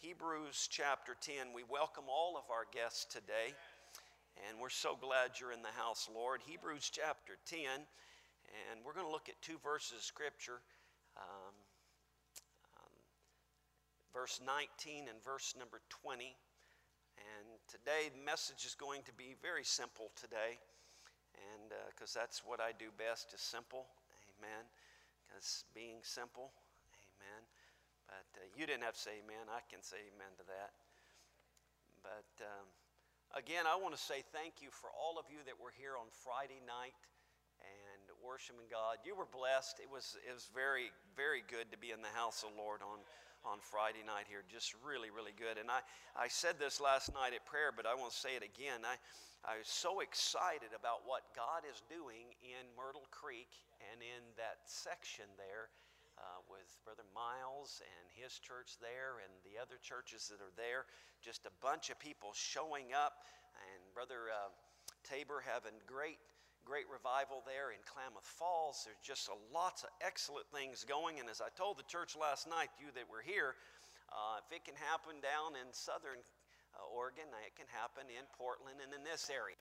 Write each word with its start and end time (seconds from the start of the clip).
Hebrews 0.00 0.66
chapter 0.72 1.12
10. 1.20 1.52
We 1.52 1.60
welcome 1.68 2.04
all 2.08 2.40
of 2.40 2.48
our 2.48 2.64
guests 2.72 3.04
today, 3.04 3.52
and 4.48 4.56
we're 4.56 4.72
so 4.72 4.96
glad 4.96 5.36
you're 5.36 5.52
in 5.52 5.60
the 5.60 5.76
house, 5.76 6.08
Lord. 6.08 6.40
Hebrews 6.40 6.88
chapter 6.88 7.36
10, 7.44 7.60
and 7.68 8.80
we're 8.80 8.96
going 8.96 9.04
to 9.04 9.12
look 9.12 9.28
at 9.28 9.36
two 9.44 9.60
verses 9.60 10.00
of 10.00 10.02
Scripture 10.02 10.64
um, 11.20 11.52
um, 12.80 12.96
verse 14.16 14.40
19 14.40 15.04
and 15.12 15.20
verse 15.20 15.52
number 15.52 15.84
20. 15.92 16.32
And 17.20 17.60
today, 17.68 18.08
the 18.08 18.24
message 18.24 18.64
is 18.64 18.72
going 18.72 19.04
to 19.04 19.12
be 19.12 19.36
very 19.44 19.68
simple 19.68 20.16
today, 20.16 20.56
and 21.52 21.76
because 21.92 22.16
uh, 22.16 22.24
that's 22.24 22.40
what 22.40 22.56
I 22.56 22.72
do 22.72 22.88
best 22.96 23.36
is 23.36 23.44
simple. 23.44 23.84
Amen. 24.40 24.64
Because 25.28 25.68
being 25.76 26.00
simple, 26.00 26.56
amen. 27.20 27.44
But 28.10 28.42
uh, 28.42 28.50
you 28.58 28.66
didn't 28.66 28.82
have 28.82 28.98
to 28.98 29.04
say 29.06 29.22
amen. 29.22 29.46
I 29.46 29.62
can 29.70 29.86
say 29.86 30.02
amen 30.10 30.34
to 30.42 30.44
that. 30.50 30.74
But 32.02 32.30
um, 32.42 32.66
again, 33.38 33.70
I 33.70 33.78
want 33.78 33.94
to 33.94 34.02
say 34.02 34.26
thank 34.34 34.58
you 34.58 34.74
for 34.74 34.90
all 34.90 35.14
of 35.14 35.30
you 35.30 35.38
that 35.46 35.54
were 35.54 35.70
here 35.70 35.94
on 35.94 36.10
Friday 36.10 36.58
night 36.66 36.98
and 37.62 38.02
worshiping 38.18 38.66
God. 38.66 38.98
You 39.06 39.14
were 39.14 39.30
blessed. 39.30 39.78
It 39.78 39.86
was, 39.86 40.18
it 40.26 40.34
was 40.34 40.50
very, 40.50 40.90
very 41.14 41.46
good 41.46 41.70
to 41.70 41.78
be 41.78 41.94
in 41.94 42.02
the 42.02 42.10
house 42.18 42.42
of 42.42 42.50
the 42.50 42.58
Lord 42.58 42.82
on, 42.82 42.98
on 43.46 43.62
Friday 43.62 44.02
night 44.02 44.26
here. 44.26 44.42
Just 44.50 44.74
really, 44.82 45.14
really 45.14 45.36
good. 45.38 45.54
And 45.54 45.70
I, 45.70 45.86
I 46.18 46.26
said 46.26 46.58
this 46.58 46.82
last 46.82 47.14
night 47.14 47.30
at 47.30 47.46
prayer, 47.46 47.70
but 47.70 47.86
I 47.86 47.94
want 47.94 48.10
to 48.10 48.18
say 48.18 48.34
it 48.34 48.42
again. 48.42 48.82
I, 48.82 48.98
I 49.46 49.62
was 49.62 49.70
so 49.70 50.02
excited 50.02 50.74
about 50.74 51.06
what 51.06 51.30
God 51.38 51.62
is 51.62 51.78
doing 51.86 52.34
in 52.42 52.66
Myrtle 52.74 53.06
Creek 53.14 53.54
and 53.92 54.02
in 54.02 54.34
that 54.34 54.66
section 54.66 55.30
there 55.38 55.70
uh, 56.20 56.44
with 56.52 56.68
Brother 56.84 57.08
Miles 57.16 57.80
and 57.80 58.04
his 58.12 58.36
church 58.36 58.76
there 58.76 59.24
and 59.24 59.32
the 59.40 59.56
other 59.56 59.80
churches 59.80 60.28
that 60.28 60.44
are 60.44 60.52
there. 60.54 60.84
Just 61.24 61.48
a 61.48 61.54
bunch 61.64 61.88
of 61.88 61.96
people 61.96 62.36
showing 62.36 62.92
up, 62.92 63.24
and 63.56 63.80
Brother 63.96 64.28
uh, 64.28 64.52
Tabor 65.04 65.40
having 65.40 65.76
great, 65.88 66.20
great 66.64 66.84
revival 66.92 67.40
there 67.48 67.72
in 67.72 67.80
Klamath 67.88 68.28
Falls. 68.28 68.84
There's 68.84 69.00
just 69.00 69.32
a, 69.32 69.36
lots 69.52 69.82
of 69.82 69.90
excellent 70.04 70.48
things 70.52 70.84
going. 70.84 71.20
And 71.20 71.28
as 71.28 71.40
I 71.40 71.48
told 71.56 71.80
the 71.80 71.88
church 71.88 72.16
last 72.16 72.44
night, 72.44 72.68
you 72.76 72.92
that 72.92 73.08
were 73.08 73.24
here, 73.24 73.56
uh, 74.12 74.44
if 74.44 74.48
it 74.52 74.64
can 74.68 74.76
happen 74.76 75.18
down 75.24 75.56
in 75.56 75.72
southern 75.72 76.20
uh, 76.76 76.84
Oregon, 76.92 77.28
it 77.44 77.56
can 77.56 77.68
happen 77.72 78.08
in 78.12 78.24
Portland 78.36 78.78
and 78.84 78.92
in 78.92 79.02
this 79.04 79.32
area. 79.32 79.58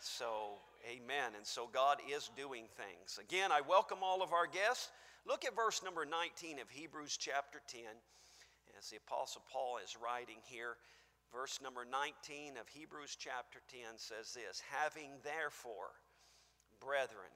So, 0.00 0.62
amen. 0.86 1.34
And 1.34 1.42
so 1.42 1.66
God 1.66 1.98
is 2.06 2.30
doing 2.36 2.70
things. 2.78 3.18
Again, 3.18 3.50
I 3.50 3.62
welcome 3.66 3.98
all 4.02 4.22
of 4.22 4.32
our 4.32 4.46
guests. 4.46 4.90
Look 5.28 5.44
at 5.44 5.54
verse 5.54 5.82
number 5.84 6.06
19 6.06 6.58
of 6.58 6.70
Hebrews 6.70 7.18
chapter 7.18 7.60
10, 7.68 7.80
as 8.78 8.88
the 8.88 8.96
Apostle 8.96 9.42
Paul 9.52 9.76
is 9.84 9.94
writing 10.02 10.38
here. 10.48 10.76
Verse 11.30 11.60
number 11.62 11.84
19 11.84 12.56
of 12.56 12.66
Hebrews 12.66 13.14
chapter 13.20 13.60
10 13.68 13.98
says 13.98 14.32
this 14.32 14.62
Having 14.72 15.10
therefore, 15.22 15.92
brethren, 16.80 17.28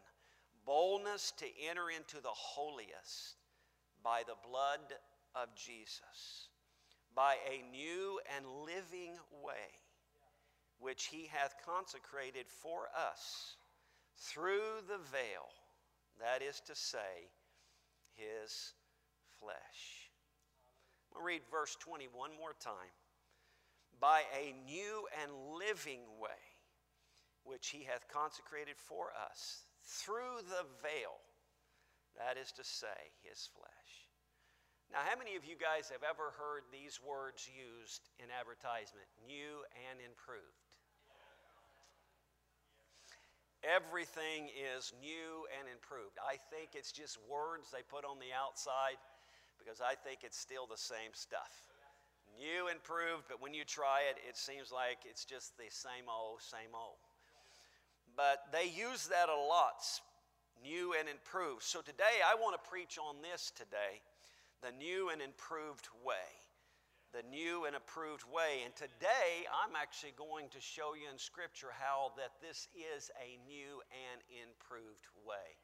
boldness 0.64 1.34
to 1.36 1.44
enter 1.68 1.90
into 1.90 2.22
the 2.22 2.32
holiest 2.32 3.36
by 4.02 4.22
the 4.26 4.40
blood 4.48 4.96
of 5.34 5.54
Jesus, 5.54 6.48
by 7.14 7.36
a 7.44 7.60
new 7.70 8.18
and 8.34 8.46
living 8.64 9.20
way, 9.44 9.68
which 10.78 11.08
he 11.12 11.28
hath 11.30 11.56
consecrated 11.66 12.46
for 12.48 12.88
us 12.96 13.56
through 14.16 14.80
the 14.88 15.04
veil, 15.12 15.52
that 16.18 16.40
is 16.40 16.58
to 16.60 16.74
say, 16.74 17.28
his 18.16 18.74
flesh. 19.40 20.10
We'll 21.12 21.24
read 21.24 21.42
verse 21.50 21.76
20 21.80 22.08
one 22.12 22.30
more 22.38 22.54
time. 22.58 22.94
By 24.00 24.22
a 24.34 24.54
new 24.66 25.06
and 25.22 25.30
living 25.58 26.02
way, 26.18 26.42
which 27.44 27.68
he 27.68 27.84
hath 27.84 28.08
consecrated 28.08 28.76
for 28.76 29.12
us 29.14 29.64
through 29.84 30.42
the 30.48 30.66
veil, 30.82 31.20
that 32.18 32.36
is 32.36 32.50
to 32.52 32.64
say, 32.64 33.14
his 33.22 33.48
flesh. 33.54 33.92
Now, 34.90 35.00
how 35.08 35.16
many 35.16 35.36
of 35.36 35.44
you 35.44 35.56
guys 35.56 35.88
have 35.88 36.04
ever 36.04 36.36
heard 36.36 36.68
these 36.68 37.00
words 37.00 37.48
used 37.48 38.10
in 38.20 38.28
advertisement? 38.28 39.08
New 39.24 39.64
and 39.88 39.96
improved. 40.04 40.71
Everything 43.62 44.50
is 44.50 44.92
new 45.00 45.46
and 45.54 45.70
improved. 45.70 46.18
I 46.18 46.34
think 46.50 46.74
it's 46.74 46.90
just 46.90 47.18
words 47.30 47.70
they 47.70 47.86
put 47.86 48.04
on 48.04 48.18
the 48.18 48.34
outside 48.34 48.98
because 49.54 49.80
I 49.80 49.94
think 49.94 50.26
it's 50.26 50.38
still 50.38 50.66
the 50.66 50.76
same 50.78 51.14
stuff. 51.14 51.70
New, 52.34 52.66
and 52.66 52.74
improved, 52.74 53.30
but 53.30 53.40
when 53.40 53.54
you 53.54 53.62
try 53.62 54.02
it, 54.10 54.18
it 54.26 54.36
seems 54.36 54.72
like 54.72 55.06
it's 55.06 55.24
just 55.24 55.54
the 55.58 55.70
same 55.70 56.10
old, 56.10 56.42
same 56.42 56.74
old. 56.74 56.98
But 58.16 58.50
they 58.50 58.66
use 58.66 59.06
that 59.08 59.28
a 59.28 59.36
lot 59.36 59.78
new 60.58 60.94
and 60.98 61.08
improved. 61.08 61.62
So 61.62 61.82
today 61.82 62.18
I 62.26 62.34
want 62.34 62.58
to 62.58 62.68
preach 62.68 62.98
on 62.98 63.22
this 63.22 63.52
today 63.54 64.02
the 64.62 64.74
new 64.74 65.10
and 65.10 65.22
improved 65.22 65.86
way 66.04 66.41
the 67.12 67.22
new 67.28 67.66
and 67.66 67.76
approved 67.76 68.24
way. 68.32 68.64
And 68.64 68.74
today 68.74 69.44
I'm 69.52 69.76
actually 69.76 70.14
going 70.16 70.48
to 70.48 70.60
show 70.60 70.94
you 70.96 71.12
in 71.12 71.18
Scripture 71.18 71.68
how 71.78 72.12
that 72.16 72.32
this 72.40 72.68
is 72.72 73.10
a 73.20 73.36
new 73.44 73.84
and 73.92 74.20
improved 74.32 75.06
way. 75.20 75.60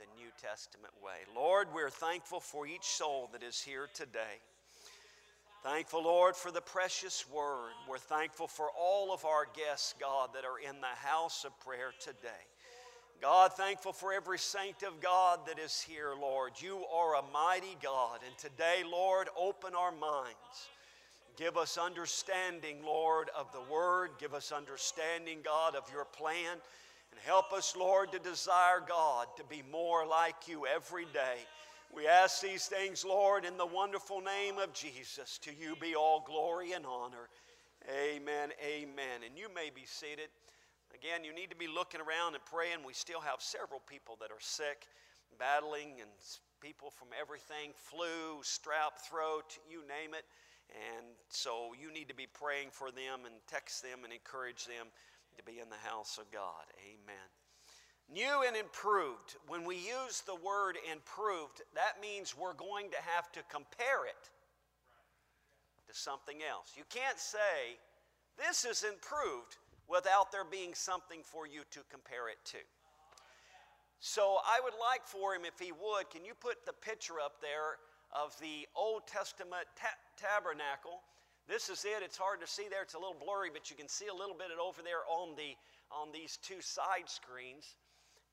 The 0.00 0.08
New 0.16 0.28
Testament 0.40 0.92
way. 1.02 1.28
Lord, 1.34 1.68
we're 1.74 1.90
thankful 1.90 2.40
for 2.40 2.66
each 2.66 2.84
soul 2.84 3.28
that 3.32 3.42
is 3.42 3.60
here 3.60 3.88
today. 3.92 4.40
Thankful, 5.62 6.04
Lord, 6.04 6.36
for 6.36 6.50
the 6.50 6.60
precious 6.60 7.28
word. 7.28 7.72
We're 7.88 7.98
thankful 7.98 8.46
for 8.46 8.68
all 8.78 9.12
of 9.12 9.24
our 9.24 9.46
guests, 9.56 9.94
God, 9.98 10.30
that 10.34 10.44
are 10.44 10.58
in 10.58 10.80
the 10.80 10.86
house 10.86 11.44
of 11.44 11.58
prayer 11.60 11.92
today. 11.98 12.44
God, 13.20 13.52
thankful 13.54 13.92
for 13.92 14.12
every 14.12 14.38
saint 14.38 14.82
of 14.82 15.00
God 15.00 15.40
that 15.46 15.58
is 15.58 15.80
here, 15.80 16.12
Lord. 16.20 16.52
You 16.58 16.84
are 16.94 17.16
a 17.16 17.22
mighty 17.32 17.76
God. 17.82 18.20
And 18.26 18.36
today, 18.36 18.82
Lord, 18.90 19.28
open 19.38 19.74
our 19.74 19.92
minds. 19.92 20.68
Give 21.36 21.56
us 21.56 21.78
understanding, 21.78 22.78
Lord, 22.84 23.28
of 23.36 23.50
the 23.52 23.72
Word. 23.72 24.10
Give 24.18 24.34
us 24.34 24.52
understanding, 24.52 25.38
God, 25.44 25.74
of 25.74 25.84
your 25.92 26.04
plan. 26.04 26.52
And 26.52 27.20
help 27.24 27.52
us, 27.52 27.74
Lord, 27.76 28.12
to 28.12 28.18
desire, 28.18 28.82
God, 28.86 29.26
to 29.36 29.44
be 29.44 29.62
more 29.70 30.06
like 30.06 30.48
you 30.48 30.66
every 30.66 31.06
day. 31.12 31.38
We 31.94 32.06
ask 32.06 32.42
these 32.42 32.66
things, 32.66 33.04
Lord, 33.04 33.44
in 33.44 33.56
the 33.56 33.66
wonderful 33.66 34.20
name 34.20 34.58
of 34.58 34.72
Jesus. 34.72 35.38
To 35.38 35.50
you 35.50 35.76
be 35.80 35.94
all 35.94 36.24
glory 36.26 36.72
and 36.72 36.84
honor. 36.84 37.28
Amen. 37.90 38.50
Amen. 38.62 39.22
And 39.24 39.38
you 39.38 39.48
may 39.54 39.70
be 39.74 39.84
seated. 39.86 40.28
Again, 40.96 41.28
you 41.28 41.34
need 41.36 41.50
to 41.50 41.60
be 41.60 41.68
looking 41.68 42.00
around 42.00 42.40
and 42.40 42.44
praying. 42.48 42.80
We 42.80 42.96
still 42.96 43.20
have 43.20 43.44
several 43.44 43.84
people 43.84 44.16
that 44.24 44.32
are 44.32 44.40
sick, 44.40 44.88
battling, 45.36 46.00
and 46.00 46.08
people 46.64 46.88
from 46.88 47.08
everything 47.12 47.76
flu, 47.76 48.40
strep 48.40 48.96
throat, 49.04 49.60
you 49.68 49.84
name 49.84 50.16
it. 50.16 50.24
And 50.72 51.04
so 51.28 51.76
you 51.76 51.92
need 51.92 52.08
to 52.08 52.16
be 52.16 52.24
praying 52.24 52.72
for 52.72 52.88
them 52.88 53.28
and 53.28 53.34
text 53.44 53.84
them 53.84 54.08
and 54.08 54.12
encourage 54.12 54.64
them 54.64 54.88
to 55.36 55.44
be 55.44 55.60
in 55.60 55.68
the 55.68 55.82
house 55.84 56.16
of 56.16 56.32
God. 56.32 56.64
Amen. 56.80 57.28
New 58.08 58.48
and 58.48 58.56
improved. 58.56 59.36
When 59.48 59.68
we 59.68 59.76
use 59.76 60.24
the 60.24 60.40
word 60.40 60.80
improved, 60.90 61.60
that 61.74 62.00
means 62.00 62.32
we're 62.32 62.56
going 62.56 62.88
to 62.96 63.00
have 63.04 63.30
to 63.36 63.44
compare 63.52 64.08
it 64.08 64.32
to 65.88 65.92
something 65.92 66.40
else. 66.40 66.72
You 66.72 66.88
can't 66.88 67.20
say, 67.20 67.76
this 68.40 68.64
is 68.64 68.82
improved 68.82 69.60
without 69.88 70.32
there 70.32 70.44
being 70.44 70.74
something 70.74 71.22
for 71.22 71.46
you 71.46 71.62
to 71.70 71.80
compare 71.90 72.28
it 72.28 72.38
to. 72.44 72.58
So 74.00 74.38
I 74.44 74.60
would 74.62 74.76
like 74.78 75.06
for 75.06 75.34
him, 75.34 75.44
if 75.44 75.58
he 75.58 75.72
would, 75.72 76.10
can 76.10 76.24
you 76.24 76.34
put 76.34 76.66
the 76.66 76.72
picture 76.72 77.18
up 77.22 77.40
there 77.40 77.80
of 78.12 78.36
the 78.40 78.68
Old 78.76 79.06
Testament 79.06 79.64
ta- 79.74 79.98
tabernacle? 80.16 81.00
This 81.48 81.68
is 81.70 81.84
it. 81.84 82.02
It's 82.02 82.18
hard 82.18 82.40
to 82.40 82.46
see 82.46 82.68
there. 82.68 82.82
It's 82.82 82.94
a 82.94 82.98
little 82.98 83.16
blurry, 83.18 83.50
but 83.52 83.70
you 83.70 83.76
can 83.76 83.88
see 83.88 84.06
a 84.08 84.14
little 84.14 84.34
bit 84.34 84.50
over 84.58 84.82
there 84.82 85.06
on 85.08 85.34
the 85.36 85.54
on 85.94 86.10
these 86.12 86.38
two 86.42 86.60
side 86.60 87.06
screens. 87.06 87.76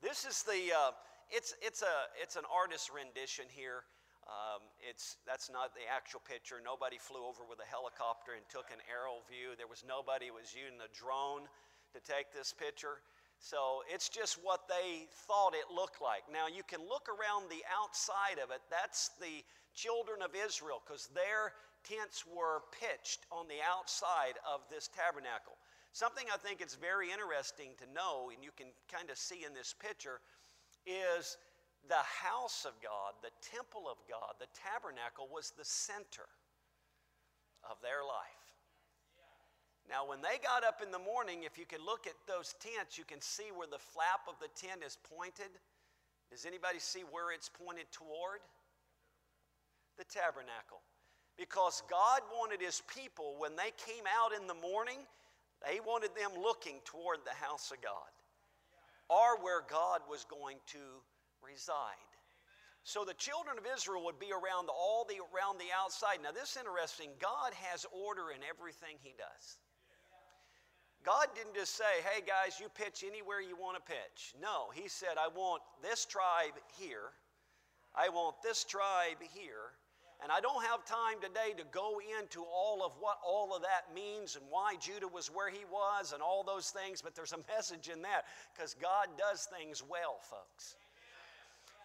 This 0.01 0.25
is 0.25 0.43
the. 0.43 0.73
Uh, 0.73 0.91
it's 1.29 1.53
it's 1.61 1.81
a 1.81 1.95
it's 2.21 2.35
an 2.35 2.43
artist 2.51 2.89
rendition 2.93 3.45
here 3.49 3.85
um, 4.27 4.63
it's, 4.79 5.19
that's 5.27 5.51
not 5.51 5.75
the 5.75 5.83
actual 5.87 6.23
picture. 6.23 6.63
Nobody 6.63 6.95
flew 6.95 7.23
over 7.27 7.43
with 7.43 7.59
a 7.59 7.67
helicopter 7.67 8.39
and 8.39 8.43
took 8.47 8.71
an 8.71 8.79
aerial 8.87 9.19
view. 9.27 9.55
There 9.59 9.67
was 9.67 9.83
nobody 9.83 10.31
was 10.31 10.55
using 10.55 10.79
a 10.79 10.91
drone 10.95 11.47
to 11.91 11.99
take 11.99 12.31
this 12.31 12.55
picture. 12.55 13.03
So 13.43 13.83
it's 13.91 14.07
just 14.07 14.39
what 14.39 14.71
they 14.71 15.11
thought 15.27 15.51
it 15.51 15.67
looked 15.67 15.99
like. 15.99 16.23
Now 16.31 16.47
you 16.47 16.63
can 16.63 16.79
look 16.79 17.11
around 17.11 17.51
the 17.51 17.59
outside 17.67 18.39
of 18.39 18.55
it. 18.55 18.63
That's 18.71 19.11
the 19.19 19.43
children 19.75 20.23
of 20.23 20.31
Israel 20.31 20.79
because 20.79 21.11
their 21.11 21.51
tents 21.83 22.23
were 22.23 22.63
pitched 22.71 23.27
on 23.27 23.51
the 23.51 23.59
outside 23.59 24.39
of 24.47 24.63
this 24.71 24.87
tabernacle. 24.87 25.59
Something 25.91 26.25
I 26.33 26.39
think 26.39 26.61
it's 26.63 26.79
very 26.79 27.11
interesting 27.11 27.75
to 27.83 27.85
know, 27.91 28.31
and 28.33 28.39
you 28.39 28.55
can 28.55 28.71
kind 28.87 29.11
of 29.11 29.17
see 29.19 29.43
in 29.45 29.53
this 29.53 29.75
picture, 29.75 30.23
is 30.87 31.37
the 31.89 32.05
house 32.23 32.65
of 32.65 32.73
God, 32.81 33.13
the 33.21 33.33
temple 33.41 33.85
of 33.89 33.97
God, 34.09 34.35
the 34.39 34.51
tabernacle 34.55 35.27
was 35.31 35.51
the 35.57 35.65
center. 35.65 36.27
of 37.69 37.79
their 37.81 38.03
life. 38.03 38.43
Now, 39.87 40.07
when 40.07 40.21
they 40.21 40.39
got 40.39 40.63
up 40.63 40.79
in 40.83 40.91
the 40.91 40.99
morning, 40.99 41.43
if 41.43 41.57
you 41.57 41.65
can 41.65 41.83
look 41.83 42.07
at 42.07 42.15
those 42.27 42.55
tents, 42.59 42.97
you 42.97 43.03
can 43.03 43.19
see 43.19 43.51
where 43.55 43.67
the 43.67 43.79
flap 43.79 44.27
of 44.27 44.35
the 44.39 44.51
tent 44.55 44.83
is 44.85 44.97
pointed. 45.03 45.51
Does 46.31 46.45
anybody 46.45 46.79
see 46.79 47.03
where 47.11 47.31
it's 47.31 47.49
pointed 47.49 47.91
toward? 47.91 48.39
The 49.97 50.07
tabernacle. 50.07 50.79
Because 51.37 51.83
God 51.89 52.21
wanted 52.31 52.61
His 52.61 52.81
people, 52.87 53.35
when 53.37 53.55
they 53.55 53.71
came 53.75 54.03
out 54.07 54.31
in 54.31 54.47
the 54.47 54.55
morning, 54.55 54.99
they 55.63 55.79
wanted 55.85 56.11
them 56.15 56.31
looking 56.41 56.79
toward 56.85 57.19
the 57.25 57.35
house 57.35 57.71
of 57.71 57.81
God 57.81 58.11
or 59.09 59.39
where 59.43 59.61
God 59.67 59.99
was 60.09 60.25
going 60.25 60.57
to 60.67 60.79
reside. 61.43 62.09
So 62.83 63.05
the 63.05 63.13
children 63.13 63.57
of 63.57 63.63
Israel 63.63 64.03
would 64.05 64.19
be 64.19 64.31
around 64.31 64.67
all 64.67 65.05
the 65.07 65.19
around 65.31 65.59
the 65.59 65.71
outside. 65.71 66.19
Now 66.21 66.31
this 66.31 66.51
is 66.51 66.57
interesting. 66.57 67.11
God 67.19 67.53
has 67.53 67.85
order 67.91 68.31
in 68.31 68.43
everything 68.43 68.99
he 68.99 69.15
does. 69.15 69.59
God 71.03 71.27
didn't 71.35 71.55
just 71.55 71.75
say, 71.75 71.99
hey 72.03 72.23
guys, 72.25 72.59
you 72.59 72.67
pitch 72.69 73.03
anywhere 73.05 73.41
you 73.41 73.57
want 73.57 73.75
to 73.75 73.83
pitch. 73.83 74.33
No, 74.41 74.71
He 74.73 74.87
said, 74.87 75.19
I 75.19 75.27
want 75.27 75.61
this 75.81 76.05
tribe 76.05 76.55
here, 76.79 77.11
I 77.95 78.09
want 78.09 78.35
this 78.41 78.63
tribe 78.63 79.19
here. 79.33 79.75
And 80.21 80.31
I 80.31 80.39
don't 80.39 80.63
have 80.63 80.85
time 80.85 81.19
today 81.19 81.51
to 81.57 81.65
go 81.73 81.99
into 82.17 82.43
all 82.43 82.81
of 82.85 82.93
what 83.01 83.17
all 83.27 83.53
of 83.53 83.61
that 83.63 83.93
means 83.93 84.37
and 84.37 84.45
why 84.49 84.75
Judah 84.79 85.09
was 85.09 85.27
where 85.27 85.49
he 85.49 85.65
was 85.69 86.13
and 86.13 86.23
all 86.23 86.45
those 86.45 86.69
things, 86.69 87.01
but 87.01 87.13
there's 87.13 87.33
a 87.33 87.43
message 87.53 87.89
in 87.89 88.01
that 88.03 88.23
because 88.55 88.73
God 88.73 89.07
does 89.17 89.49
things 89.51 89.83
well, 89.83 90.19
folks. 90.21 90.77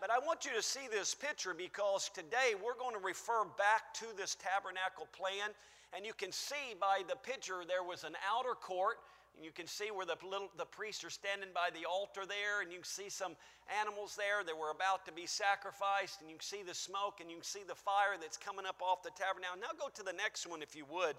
But 0.00 0.10
I 0.10 0.18
want 0.18 0.44
you 0.44 0.52
to 0.54 0.62
see 0.62 0.86
this 0.90 1.14
picture 1.14 1.54
because 1.54 2.10
today 2.14 2.54
we're 2.54 2.78
going 2.78 2.94
to 2.94 3.04
refer 3.04 3.44
back 3.58 3.92
to 3.94 4.06
this 4.16 4.36
tabernacle 4.36 5.08
plan 5.12 5.50
and 5.96 6.04
you 6.04 6.12
can 6.12 6.32
see 6.32 6.76
by 6.80 7.02
the 7.08 7.16
picture 7.16 7.64
there 7.66 7.82
was 7.82 8.04
an 8.04 8.14
outer 8.28 8.54
court. 8.54 8.98
And 9.36 9.44
you 9.44 9.52
can 9.52 9.66
see 9.70 9.94
where 9.94 10.04
the, 10.04 10.18
little, 10.26 10.50
the 10.58 10.66
priests 10.66 11.04
are 11.04 11.14
standing 11.14 11.50
by 11.54 11.70
the 11.70 11.86
altar 11.86 12.26
there, 12.26 12.58
and 12.58 12.74
you 12.74 12.82
can 12.82 12.90
see 12.90 13.08
some 13.08 13.38
animals 13.70 14.18
there 14.18 14.42
that 14.42 14.50
were 14.50 14.74
about 14.74 15.06
to 15.06 15.12
be 15.12 15.30
sacrificed, 15.30 16.18
and 16.20 16.28
you 16.28 16.34
can 16.34 16.42
see 16.42 16.66
the 16.66 16.74
smoke, 16.74 17.22
and 17.22 17.30
you 17.30 17.38
can 17.38 17.46
see 17.46 17.62
the 17.62 17.78
fire 17.78 18.18
that's 18.18 18.36
coming 18.36 18.66
up 18.66 18.82
off 18.82 19.06
the 19.06 19.14
tabernacle. 19.14 19.62
Now 19.62 19.70
go 19.78 19.94
to 19.94 20.02
the 20.02 20.12
next 20.12 20.50
one 20.50 20.58
if 20.60 20.74
you 20.74 20.82
would. 20.90 21.14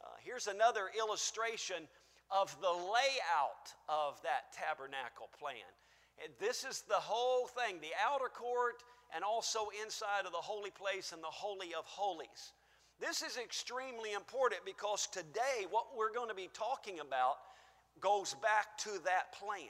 Uh, 0.00 0.16
here's 0.24 0.48
another 0.48 0.88
illustration 0.96 1.84
of 2.32 2.56
the 2.64 2.72
layout 2.72 3.68
of 3.84 4.16
that 4.24 4.48
tabernacle 4.56 5.28
plan. 5.36 5.68
This 6.38 6.64
is 6.64 6.82
the 6.88 6.94
whole 6.94 7.46
thing 7.46 7.78
the 7.80 7.94
outer 8.04 8.28
court, 8.28 8.82
and 9.14 9.24
also 9.24 9.68
inside 9.84 10.24
of 10.24 10.32
the 10.32 10.38
holy 10.38 10.70
place 10.70 11.12
and 11.12 11.22
the 11.22 11.26
Holy 11.26 11.74
of 11.78 11.84
Holies. 11.84 12.52
This 13.00 13.22
is 13.22 13.36
extremely 13.36 14.12
important 14.12 14.64
because 14.64 15.06
today 15.06 15.66
what 15.70 15.86
we're 15.96 16.12
going 16.12 16.28
to 16.28 16.34
be 16.34 16.48
talking 16.54 17.00
about 17.00 17.36
goes 18.00 18.34
back 18.42 18.78
to 18.78 18.90
that 19.04 19.32
plan. 19.32 19.68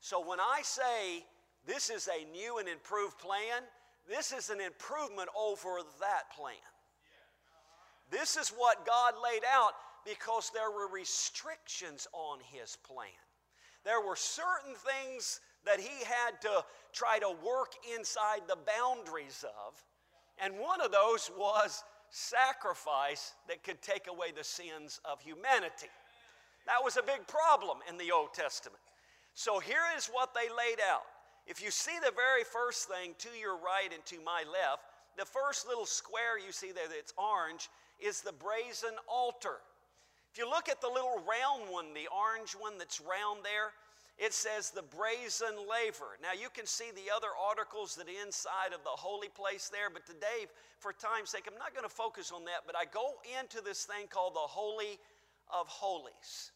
So 0.00 0.24
when 0.24 0.38
I 0.40 0.60
say 0.62 1.24
this 1.66 1.90
is 1.90 2.08
a 2.08 2.30
new 2.30 2.58
and 2.58 2.68
improved 2.68 3.18
plan, 3.18 3.62
this 4.08 4.30
is 4.30 4.50
an 4.50 4.60
improvement 4.60 5.28
over 5.36 5.78
that 6.00 6.30
plan. 6.36 6.54
This 8.10 8.36
is 8.36 8.50
what 8.50 8.86
God 8.86 9.14
laid 9.22 9.42
out 9.52 9.72
because 10.04 10.50
there 10.54 10.70
were 10.70 10.88
restrictions 10.88 12.06
on 12.12 12.38
His 12.52 12.76
plan. 12.76 13.08
There 13.86 14.02
were 14.02 14.16
certain 14.16 14.74
things 14.74 15.40
that 15.64 15.80
He 15.80 16.04
had 16.04 16.42
to 16.42 16.62
try 16.92 17.18
to 17.20 17.30
work 17.42 17.72
inside 17.94 18.42
the 18.46 18.58
boundaries 18.66 19.42
of 19.66 19.82
and 20.38 20.58
one 20.58 20.80
of 20.80 20.92
those 20.92 21.30
was 21.36 21.82
sacrifice 22.10 23.32
that 23.48 23.62
could 23.62 23.80
take 23.82 24.06
away 24.06 24.32
the 24.36 24.44
sins 24.44 25.00
of 25.04 25.20
humanity. 25.20 25.90
That 26.66 26.84
was 26.84 26.96
a 26.96 27.02
big 27.02 27.26
problem 27.26 27.78
in 27.88 27.96
the 27.96 28.12
Old 28.12 28.34
Testament. 28.34 28.82
So 29.34 29.58
here 29.58 29.84
is 29.96 30.06
what 30.06 30.34
they 30.34 30.48
laid 30.48 30.78
out. 30.80 31.02
If 31.46 31.62
you 31.62 31.70
see 31.70 31.96
the 32.04 32.12
very 32.14 32.44
first 32.44 32.88
thing 32.88 33.14
to 33.18 33.28
your 33.38 33.54
right 33.54 33.92
and 33.92 34.04
to 34.06 34.16
my 34.24 34.40
left, 34.40 34.82
the 35.16 35.24
first 35.24 35.66
little 35.66 35.86
square 35.86 36.38
you 36.38 36.52
see 36.52 36.72
there 36.72 36.88
that's 36.88 37.14
orange 37.16 37.70
is 38.00 38.20
the 38.20 38.32
brazen 38.32 38.94
altar. 39.08 39.58
If 40.36 40.44
you 40.44 40.50
look 40.50 40.68
at 40.68 40.82
the 40.82 40.92
little 40.92 41.24
round 41.24 41.72
one, 41.72 41.94
the 41.94 42.12
orange 42.12 42.52
one 42.52 42.76
that's 42.76 43.00
round 43.00 43.40
there, 43.40 43.72
it 44.18 44.34
says 44.34 44.68
the 44.68 44.82
brazen 44.82 45.56
laver. 45.64 46.20
Now 46.20 46.36
you 46.38 46.52
can 46.52 46.66
see 46.66 46.92
the 46.92 47.08
other 47.08 47.32
articles 47.32 47.96
that 47.96 48.04
are 48.04 48.22
inside 48.22 48.76
of 48.76 48.84
the 48.84 48.92
holy 48.92 49.32
place 49.32 49.70
there, 49.72 49.88
but 49.88 50.04
today, 50.04 50.44
for 50.78 50.92
time's 50.92 51.30
sake, 51.30 51.48
I'm 51.50 51.56
not 51.56 51.72
going 51.72 51.88
to 51.88 51.94
focus 51.94 52.32
on 52.36 52.44
that, 52.44 52.68
but 52.68 52.76
I 52.76 52.84
go 52.84 53.16
into 53.40 53.64
this 53.64 53.88
thing 53.88 54.12
called 54.12 54.34
the 54.34 54.44
Holy 54.44 55.00
of 55.48 55.68
Holies. 55.68 56.52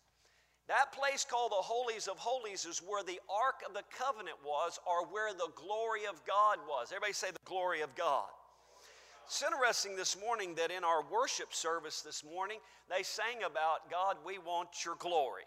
That 0.68 0.92
place 0.92 1.24
called 1.24 1.52
the 1.52 1.64
Holies 1.64 2.06
of 2.06 2.18
Holies 2.18 2.66
is 2.66 2.82
where 2.84 3.02
the 3.02 3.18
Ark 3.32 3.64
of 3.66 3.72
the 3.72 3.88
Covenant 3.88 4.36
was, 4.44 4.78
or 4.84 5.06
where 5.08 5.32
the 5.32 5.48
glory 5.56 6.04
of 6.04 6.20
God 6.26 6.58
was. 6.68 6.92
Everybody 6.92 7.14
say 7.14 7.30
the 7.30 7.48
glory 7.48 7.80
of 7.80 7.94
God. 7.96 8.28
It's 9.30 9.44
interesting 9.44 9.94
this 9.94 10.18
morning 10.18 10.56
that 10.56 10.72
in 10.72 10.82
our 10.82 11.04
worship 11.04 11.54
service 11.54 12.02
this 12.02 12.24
morning, 12.24 12.58
they 12.90 13.04
sang 13.04 13.44
about 13.46 13.88
God, 13.88 14.16
we 14.26 14.38
want 14.38 14.84
your 14.84 14.96
glory 14.96 15.44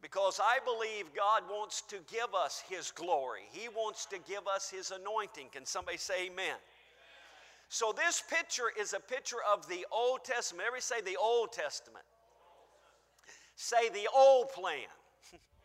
because 0.00 0.38
I 0.40 0.60
believe 0.64 1.06
God 1.12 1.42
wants 1.50 1.82
to 1.88 1.96
give 2.08 2.32
us 2.32 2.62
His 2.68 2.92
glory. 2.92 3.40
He 3.50 3.68
wants 3.68 4.06
to 4.06 4.20
give 4.20 4.46
us 4.46 4.70
His 4.70 4.92
anointing. 4.92 5.48
Can 5.50 5.66
somebody 5.66 5.98
say 5.98 6.26
amen? 6.26 6.44
amen? 6.44 6.56
So, 7.70 7.92
this 7.92 8.22
picture 8.30 8.70
is 8.80 8.92
a 8.92 9.00
picture 9.00 9.42
of 9.52 9.66
the 9.66 9.84
Old 9.90 10.22
Testament. 10.22 10.68
Everybody 10.68 10.82
say 10.82 11.00
the 11.00 11.18
Old 11.20 11.50
Testament. 11.50 12.04
Say 13.56 13.88
the 13.88 14.06
old 14.14 14.50
plan. 14.50 14.86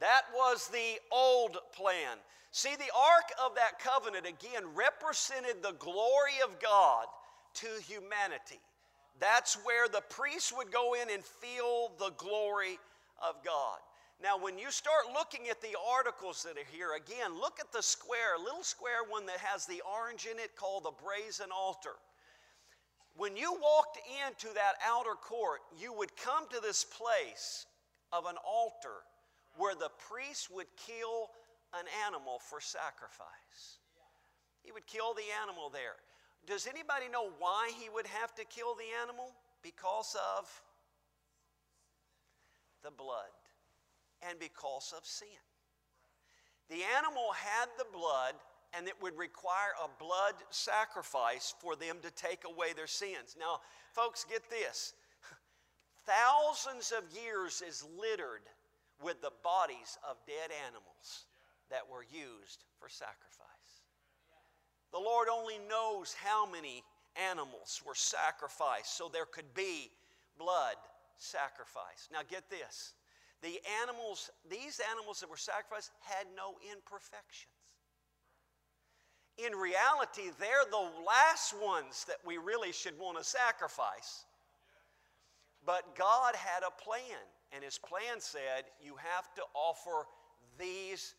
that 0.00 0.22
was 0.34 0.68
the 0.68 1.00
old 1.10 1.58
plan. 1.72 2.18
See, 2.50 2.74
the 2.76 2.92
Ark 2.94 3.30
of 3.44 3.54
that 3.56 3.78
covenant 3.78 4.26
again 4.26 4.64
represented 4.74 5.62
the 5.62 5.74
glory 5.78 6.40
of 6.44 6.58
God 6.60 7.06
to 7.54 7.66
humanity. 7.86 8.60
That's 9.18 9.56
where 9.64 9.88
the 9.88 10.02
priests 10.10 10.52
would 10.56 10.70
go 10.70 10.94
in 10.94 11.10
and 11.10 11.24
feel 11.24 11.92
the 11.98 12.12
glory 12.16 12.78
of 13.26 13.42
God. 13.44 13.78
Now, 14.22 14.38
when 14.38 14.58
you 14.58 14.70
start 14.70 15.12
looking 15.12 15.48
at 15.50 15.60
the 15.60 15.76
articles 15.90 16.42
that 16.42 16.56
are 16.56 16.70
here, 16.72 16.96
again, 16.96 17.38
look 17.38 17.58
at 17.60 17.72
the 17.72 17.82
square, 17.82 18.38
little 18.42 18.62
square 18.62 19.04
one 19.08 19.26
that 19.26 19.38
has 19.38 19.66
the 19.66 19.82
orange 19.84 20.26
in 20.30 20.38
it 20.38 20.56
called 20.56 20.84
the 20.84 20.92
brazen 21.04 21.50
altar. 21.54 21.96
When 23.16 23.36
you 23.36 23.52
walked 23.52 23.98
into 24.26 24.52
that 24.54 24.74
outer 24.86 25.14
court, 25.14 25.60
you 25.78 25.92
would 25.92 26.16
come 26.16 26.48
to 26.50 26.60
this 26.60 26.84
place 26.84 27.66
of 28.12 28.26
an 28.26 28.36
altar 28.46 29.04
where 29.56 29.74
the 29.74 29.90
priest 30.08 30.48
would 30.52 30.66
kill 30.76 31.30
an 31.74 31.86
animal 32.06 32.38
for 32.38 32.60
sacrifice. 32.60 33.80
He 34.62 34.72
would 34.72 34.86
kill 34.86 35.14
the 35.14 35.28
animal 35.42 35.70
there. 35.70 35.96
Does 36.46 36.66
anybody 36.66 37.08
know 37.08 37.30
why 37.38 37.70
he 37.78 37.88
would 37.88 38.06
have 38.06 38.34
to 38.36 38.44
kill 38.44 38.74
the 38.74 38.90
animal? 39.02 39.32
Because 39.62 40.16
of 40.38 40.48
the 42.82 42.90
blood 42.90 43.34
and 44.28 44.38
because 44.38 44.94
of 44.96 45.04
sin. 45.04 45.42
The 46.68 46.82
animal 46.98 47.32
had 47.32 47.68
the 47.78 47.86
blood, 47.92 48.34
and 48.76 48.88
it 48.88 48.94
would 49.00 49.16
require 49.16 49.74
a 49.82 50.02
blood 50.02 50.34
sacrifice 50.50 51.54
for 51.60 51.76
them 51.76 51.98
to 52.02 52.10
take 52.10 52.44
away 52.44 52.72
their 52.74 52.86
sins. 52.86 53.36
Now, 53.38 53.60
folks, 53.92 54.24
get 54.28 54.48
this 54.50 54.94
thousands 56.06 56.92
of 56.92 57.04
years 57.16 57.62
is 57.66 57.84
littered 57.98 58.42
with 59.02 59.20
the 59.20 59.32
bodies 59.42 59.98
of 60.08 60.16
dead 60.26 60.50
animals 60.66 61.26
that 61.70 61.82
were 61.90 62.04
used 62.04 62.64
for 62.78 62.88
sacrifice. 62.88 63.82
The 64.92 64.98
Lord 64.98 65.28
only 65.28 65.58
knows 65.68 66.14
how 66.14 66.48
many 66.50 66.82
animals 67.30 67.82
were 67.84 67.94
sacrificed 67.94 68.96
so 68.96 69.08
there 69.08 69.26
could 69.26 69.52
be 69.54 69.90
blood 70.38 70.76
sacrifice. 71.16 72.08
Now 72.12 72.20
get 72.28 72.48
this. 72.50 72.94
The 73.42 73.60
animals, 73.82 74.30
these 74.48 74.80
animals 74.92 75.20
that 75.20 75.28
were 75.30 75.36
sacrificed 75.36 75.90
had 76.00 76.26
no 76.36 76.56
imperfections. 76.72 77.52
In 79.36 79.52
reality, 79.52 80.32
they're 80.40 80.64
the 80.70 80.90
last 81.04 81.54
ones 81.60 82.04
that 82.08 82.16
we 82.24 82.38
really 82.38 82.72
should 82.72 82.98
want 82.98 83.18
to 83.18 83.24
sacrifice. 83.24 84.24
But 85.66 85.94
God 85.94 86.34
had 86.34 86.62
a 86.62 86.82
plan, 86.82 87.20
and 87.52 87.64
His 87.64 87.78
plan 87.78 88.20
said, 88.20 88.64
You 88.82 88.96
have 88.96 89.32
to 89.34 89.42
offer 89.54 90.06
these 90.58 91.14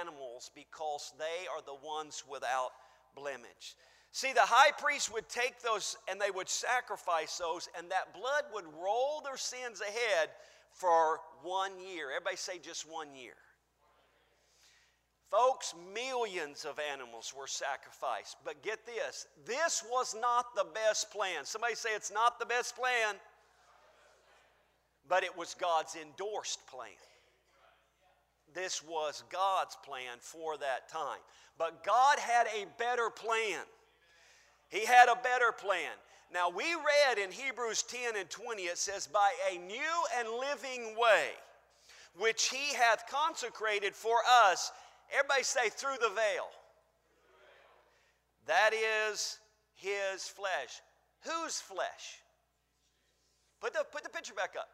animals 0.00 0.50
because 0.54 1.12
they 1.18 1.46
are 1.48 1.62
the 1.62 1.86
ones 1.86 2.24
without 2.28 2.70
blemish. 3.14 3.76
See, 4.12 4.32
the 4.32 4.40
high 4.40 4.72
priest 4.72 5.12
would 5.12 5.28
take 5.28 5.60
those 5.60 5.96
and 6.08 6.20
they 6.20 6.30
would 6.30 6.48
sacrifice 6.48 7.36
those, 7.38 7.68
and 7.76 7.90
that 7.90 8.14
blood 8.14 8.44
would 8.54 8.64
roll 8.82 9.20
their 9.22 9.36
sins 9.36 9.80
ahead 9.80 10.30
for 10.72 11.20
one 11.42 11.72
year. 11.78 12.10
Everybody 12.10 12.36
say 12.36 12.58
just 12.58 12.90
one 12.90 13.14
year. 13.14 13.34
Folks, 15.30 15.74
millions 15.92 16.64
of 16.64 16.78
animals 16.92 17.34
were 17.36 17.48
sacrificed. 17.48 18.36
But 18.44 18.62
get 18.62 18.86
this 18.86 19.26
this 19.44 19.84
was 19.90 20.14
not 20.18 20.54
the 20.54 20.66
best 20.72 21.10
plan. 21.10 21.44
Somebody 21.44 21.74
say 21.74 21.90
it's 21.94 22.12
not 22.12 22.38
the 22.38 22.46
best 22.46 22.76
plan, 22.76 23.16
but 25.08 25.24
it 25.24 25.36
was 25.36 25.54
God's 25.54 25.96
endorsed 25.96 26.66
plan. 26.66 26.90
This 28.54 28.82
was 28.82 29.22
God's 29.30 29.76
plan 29.84 30.18
for 30.20 30.56
that 30.58 30.88
time. 30.88 31.18
But 31.58 31.84
God 31.84 32.18
had 32.18 32.46
a 32.46 32.66
better 32.78 33.10
plan. 33.10 33.60
He 34.68 34.84
had 34.84 35.08
a 35.08 35.16
better 35.16 35.52
plan. 35.52 35.92
Now, 36.32 36.48
we 36.50 36.64
read 36.64 37.18
in 37.18 37.30
Hebrews 37.30 37.82
10 37.84 38.16
and 38.16 38.28
20, 38.28 38.62
it 38.62 38.78
says, 38.78 39.06
By 39.06 39.30
a 39.52 39.58
new 39.58 39.76
and 40.18 40.28
living 40.28 40.96
way, 40.98 41.28
which 42.18 42.48
he 42.48 42.74
hath 42.74 43.04
consecrated 43.08 43.94
for 43.94 44.16
us 44.44 44.72
Everybody 45.12 45.42
say, 45.44 45.68
through 45.68 45.96
the 46.00 46.08
veil. 46.08 46.48
That 48.46 48.70
is 48.72 49.38
his 49.74 50.26
flesh. 50.28 50.80
Whose 51.22 51.60
flesh? 51.60 52.22
Put 53.60 53.72
the, 53.72 53.84
put 53.90 54.02
the 54.02 54.10
picture 54.10 54.34
back 54.34 54.54
up. 54.58 54.68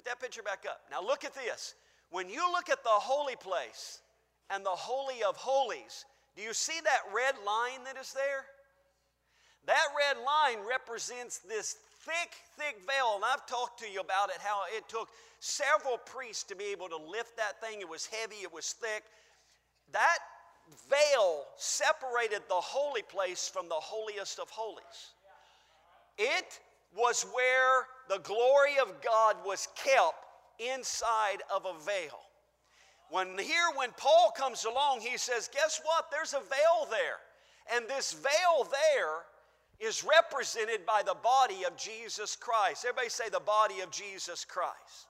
Put 0.00 0.08
that 0.08 0.20
picture 0.20 0.42
back 0.42 0.64
up. 0.66 0.80
Now 0.90 1.04
look 1.04 1.26
at 1.26 1.34
this. 1.34 1.74
When 2.08 2.30
you 2.30 2.50
look 2.50 2.70
at 2.70 2.82
the 2.82 2.88
holy 2.88 3.36
place 3.36 4.00
and 4.48 4.64
the 4.64 4.70
Holy 4.70 5.22
of 5.22 5.36
Holies, 5.36 6.06
do 6.34 6.40
you 6.40 6.54
see 6.54 6.80
that 6.82 7.00
red 7.14 7.34
line 7.44 7.84
that 7.84 8.00
is 8.00 8.14
there? 8.14 8.46
That 9.66 9.84
red 9.92 10.16
line 10.24 10.66
represents 10.66 11.40
this 11.40 11.76
thick, 12.00 12.32
thick 12.56 12.78
veil. 12.86 13.16
And 13.16 13.24
I've 13.26 13.44
talked 13.44 13.78
to 13.80 13.90
you 13.90 14.00
about 14.00 14.30
it, 14.30 14.36
how 14.42 14.62
it 14.74 14.88
took 14.88 15.10
several 15.38 15.98
priests 15.98 16.44
to 16.44 16.56
be 16.56 16.72
able 16.72 16.88
to 16.88 16.96
lift 16.96 17.36
that 17.36 17.60
thing. 17.60 17.82
It 17.82 17.88
was 17.90 18.06
heavy, 18.06 18.36
it 18.36 18.54
was 18.54 18.72
thick. 18.72 19.02
That 19.92 20.16
veil 20.88 21.44
separated 21.58 22.40
the 22.48 22.54
holy 22.54 23.02
place 23.02 23.50
from 23.52 23.68
the 23.68 23.74
holiest 23.74 24.38
of 24.38 24.48
holies. 24.48 25.12
It 26.16 26.58
was 26.96 27.24
where 27.32 27.86
the 28.08 28.22
glory 28.22 28.78
of 28.80 29.00
God 29.02 29.36
was 29.44 29.68
kept 29.76 30.26
inside 30.58 31.38
of 31.54 31.64
a 31.64 31.78
veil. 31.84 32.18
When 33.10 33.38
here, 33.38 33.70
when 33.74 33.90
Paul 33.96 34.32
comes 34.36 34.64
along, 34.64 35.00
he 35.00 35.16
says, 35.16 35.50
Guess 35.52 35.80
what? 35.84 36.10
There's 36.10 36.32
a 36.32 36.40
veil 36.40 36.88
there. 36.90 37.18
And 37.74 37.88
this 37.88 38.12
veil 38.12 38.68
there 38.70 39.24
is 39.80 40.04
represented 40.04 40.84
by 40.86 41.02
the 41.04 41.16
body 41.22 41.64
of 41.66 41.76
Jesus 41.76 42.36
Christ. 42.36 42.84
Everybody 42.84 43.08
say 43.08 43.28
the 43.30 43.40
body 43.40 43.80
of 43.80 43.90
Jesus 43.90 44.44
Christ. 44.44 45.08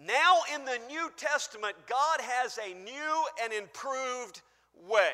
Now, 0.00 0.40
in 0.54 0.64
the 0.64 0.80
New 0.88 1.10
Testament, 1.16 1.76
God 1.88 2.20
has 2.20 2.58
a 2.58 2.74
new 2.74 3.24
and 3.42 3.52
improved 3.52 4.40
way. 4.88 5.12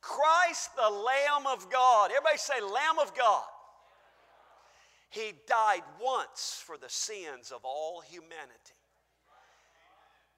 Christ, 0.00 0.70
the 0.74 0.90
Lamb 0.90 1.46
of 1.46 1.70
God. 1.70 2.10
Everybody 2.10 2.38
say, 2.38 2.60
Lamb 2.60 2.98
of 3.00 3.14
God. 3.14 3.44
He 5.12 5.34
died 5.46 5.82
once 6.00 6.62
for 6.64 6.78
the 6.78 6.88
sins 6.88 7.52
of 7.52 7.60
all 7.64 8.00
humanity. 8.00 8.72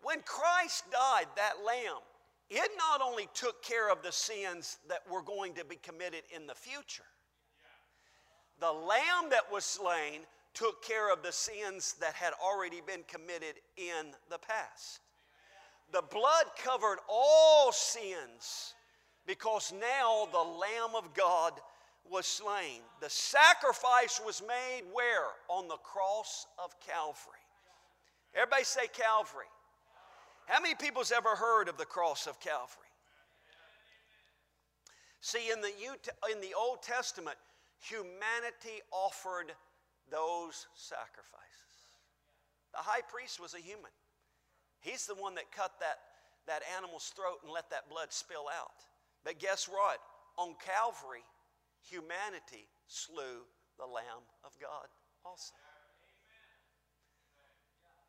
When 0.02 0.21
Christ 0.23 0.90
died, 0.90 1.26
that 1.37 1.64
lamb, 1.64 2.02
it 2.50 2.71
not 2.76 3.00
only 3.00 3.28
took 3.35 3.62
care 3.62 3.88
of 3.88 4.02
the 4.02 4.11
sins 4.11 4.78
that 4.88 5.09
were 5.09 5.23
going 5.23 5.54
to 5.54 5.64
be 5.64 5.76
committed 5.76 6.23
in 6.35 6.49
the 6.49 6.57
future, 6.57 7.04
the 8.59 8.73
lamb 8.73 9.31
that 9.31 9.50
was 9.52 9.64
slain 9.64 10.23
took 10.54 10.85
care 10.85 11.12
of 11.12 11.23
the 11.23 11.33
sins 11.33 11.95
that 12.00 12.14
had 12.14 12.33
already 12.45 12.81
been 12.85 13.04
committed 13.07 13.54
in 13.76 14.07
the 14.28 14.38
past. 14.38 15.00
The 15.93 16.02
blood 16.02 16.47
covered 16.59 16.99
all 17.09 17.71
sins 17.71 18.75
because 19.25 19.73
now 19.73 20.26
the 20.33 20.38
Lamb 20.38 20.97
of 20.97 21.14
God 21.14 21.52
was 22.11 22.26
slain. 22.26 22.80
The 23.00 23.11
sacrifice 23.11 24.20
was 24.25 24.42
made 24.46 24.82
where? 24.92 25.28
On 25.49 25.68
the 25.68 25.76
cross 25.76 26.46
of 26.62 26.78
Calvary. 26.80 27.32
Everybody 28.34 28.64
say 28.64 28.87
Calvary. 28.92 29.46
How 30.46 30.61
many 30.61 30.75
people's 30.75 31.12
ever 31.12 31.34
heard 31.37 31.68
of 31.68 31.78
the 31.78 31.84
cross 31.84 32.26
of 32.26 32.38
Calvary? 32.40 32.84
See, 35.20 35.50
in 35.50 35.62
the, 35.62 35.73
in 36.30 36.40
the 36.42 36.52
Old 36.54 36.82
Testament, 36.82 37.37
humanity 37.80 38.82
offered 38.92 39.52
those 40.11 40.66
sacrifices. 40.75 41.64
The 42.73 42.82
high 42.82 43.00
priest 43.08 43.40
was 43.40 43.54
a 43.54 43.58
human. 43.58 43.90
He's 44.80 45.06
the 45.06 45.14
one 45.14 45.34
that 45.37 45.50
cut 45.50 45.73
that, 45.80 45.96
that 46.46 46.61
animal's 46.76 47.11
throat 47.16 47.38
and 47.42 47.50
let 47.50 47.70
that 47.70 47.88
blood 47.88 48.12
spill 48.12 48.44
out. 48.52 48.84
But 49.25 49.38
guess 49.38 49.66
what? 49.66 49.99
On 50.37 50.54
Calvary, 50.61 51.25
humanity 51.88 52.68
slew 52.88 53.46
the 53.78 53.86
Lamb 53.86 54.24
of 54.44 54.52
God 54.60 54.88
also. 55.24 55.54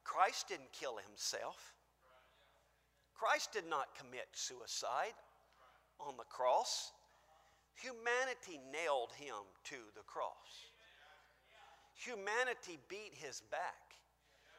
Christ 0.04 0.48
didn't 0.48 0.72
kill 0.72 0.98
himself. 0.98 1.74
Christ 3.16 3.54
did 3.54 3.68
not 3.70 3.96
commit 3.98 4.28
suicide 4.34 5.16
on 6.00 6.16
the 6.18 6.24
cross. 6.26 6.92
Humanity 7.82 8.62
nailed 8.72 9.12
him 9.18 9.44
to 9.66 9.78
the 9.96 10.04
cross. 10.06 10.70
Humanity 11.96 12.78
beat 12.88 13.14
his 13.14 13.42
back. 13.52 13.96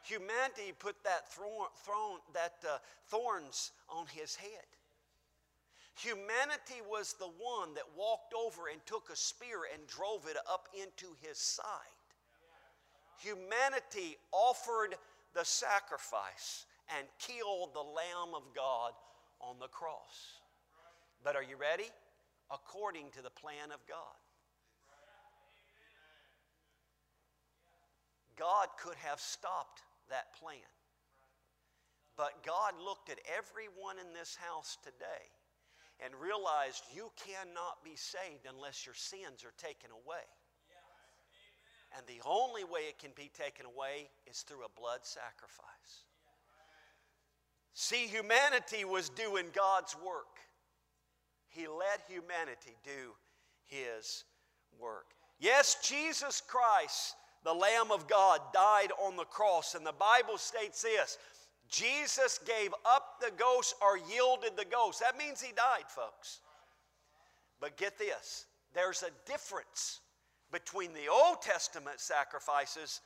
Humanity 0.03 0.73
put 0.77 0.95
that, 1.03 1.31
thorn, 1.31 1.67
thorn 1.75 2.19
that 2.33 2.55
uh, 2.67 2.77
thorns 3.07 3.71
on 3.89 4.05
his 4.07 4.35
head. 4.35 4.65
Humanity 5.97 6.85
was 6.87 7.13
the 7.13 7.25
one 7.25 7.73
that 7.73 7.97
walked 7.97 8.33
over 8.35 8.67
and 8.71 8.79
took 8.85 9.09
a 9.11 9.15
spear 9.15 9.61
and 9.73 9.87
drove 9.87 10.27
it 10.29 10.37
up 10.47 10.67
into 10.79 11.07
his 11.21 11.39
side. 11.39 11.65
Humanity 13.19 14.17
offered 14.31 14.95
the 15.33 15.43
sacrifice 15.43 16.65
and 16.95 17.07
killed 17.17 17.73
the 17.73 17.81
Lamb 17.81 18.35
of 18.35 18.43
God 18.55 18.91
on 19.41 19.55
the 19.59 19.67
cross. 19.67 20.37
But 21.23 21.35
are 21.35 21.41
you 21.41 21.57
ready? 21.57 21.89
According 22.51 23.09
to 23.15 23.23
the 23.23 23.31
plan 23.31 23.71
of 23.73 23.79
God. 23.87 24.21
God 28.37 28.67
could 28.79 28.97
have 28.97 29.19
stopped 29.19 29.81
that 30.11 30.35
plan. 30.39 30.61
But 32.15 32.43
God 32.45 32.73
looked 32.79 33.09
at 33.09 33.17
everyone 33.35 33.97
in 33.97 34.13
this 34.13 34.37
house 34.39 34.77
today 34.83 35.33
and 36.03 36.13
realized 36.15 36.83
you 36.95 37.11
cannot 37.15 37.83
be 37.83 37.95
saved 37.95 38.45
unless 38.47 38.85
your 38.85 38.95
sins 38.95 39.43
are 39.43 39.53
taken 39.57 39.89
away. 39.91 40.25
And 41.97 42.05
the 42.05 42.21
only 42.25 42.63
way 42.63 42.81
it 42.89 42.99
can 42.99 43.11
be 43.15 43.31
taken 43.33 43.65
away 43.65 44.09
is 44.29 44.41
through 44.41 44.65
a 44.65 44.79
blood 44.79 44.99
sacrifice. 45.03 46.03
See, 47.73 48.07
humanity 48.07 48.83
was 48.85 49.09
doing 49.09 49.45
God's 49.55 49.95
work. 49.95 50.39
He 51.49 51.67
let 51.67 52.01
humanity 52.07 52.75
do 52.83 53.13
His 53.65 54.25
work. 54.79 55.13
Yes, 55.39 55.77
Jesus 55.81 56.41
Christ 56.45 57.15
the 57.47 57.53
Lamb 57.53 57.91
of 57.91 58.09
God, 58.09 58.41
died 58.53 58.91
on 59.01 59.15
the 59.15 59.23
cross. 59.23 59.73
And 59.73 59.85
the 59.85 59.93
Bible 59.93 60.37
states 60.37 60.81
this 60.81 61.17
Jesus 61.69 62.39
gave 62.45 62.73
up 62.85 63.19
the 63.19 63.31
ghost 63.37 63.75
or 63.81 63.97
yielded 63.97 64.55
the 64.55 64.65
ghost. 64.65 65.01
That 65.01 65.17
means 65.17 65.41
he 65.41 65.51
died, 65.53 65.89
folks. 65.89 66.39
But 67.59 67.77
get 67.77 67.97
this 67.97 68.45
there's 68.73 69.03
a 69.03 69.29
difference 69.29 70.01
between 70.51 70.93
the 70.93 71.07
Old 71.11 71.41
Testament 71.41 71.99
sacrifices 71.99 73.01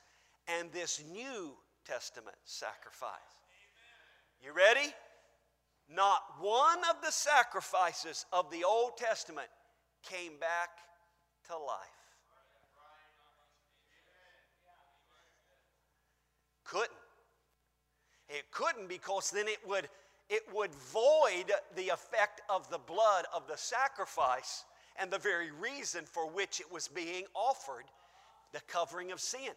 and 0.47 0.71
this 0.71 1.01
New 1.11 1.51
Testament 1.85 2.35
sacrifice. 2.43 3.11
You 4.43 4.53
ready? 4.53 4.93
Not 5.89 6.21
one 6.39 6.79
of 6.89 7.01
the 7.03 7.11
sacrifices 7.11 8.25
of 8.31 8.49
the 8.51 8.63
Old 8.63 8.97
Testament 8.97 9.47
came 10.03 10.37
back 10.39 10.69
to 11.47 11.57
life. 11.57 12.01
Couldn't. 16.63 17.00
It 18.31 18.49
couldn't 18.51 18.87
because 18.87 19.29
then 19.29 19.47
it 19.47 19.59
would, 19.67 19.89
it 20.29 20.43
would 20.53 20.73
void 20.73 21.51
the 21.75 21.89
effect 21.89 22.41
of 22.49 22.69
the 22.69 22.77
blood 22.79 23.25
of 23.35 23.47
the 23.47 23.57
sacrifice 23.57 24.63
and 24.97 25.11
the 25.11 25.17
very 25.17 25.51
reason 25.51 26.05
for 26.05 26.29
which 26.29 26.59
it 26.59 26.71
was 26.71 26.87
being 26.87 27.25
offered 27.35 27.85
the 28.53 28.61
covering 28.67 29.11
of 29.11 29.19
sin. 29.19 29.51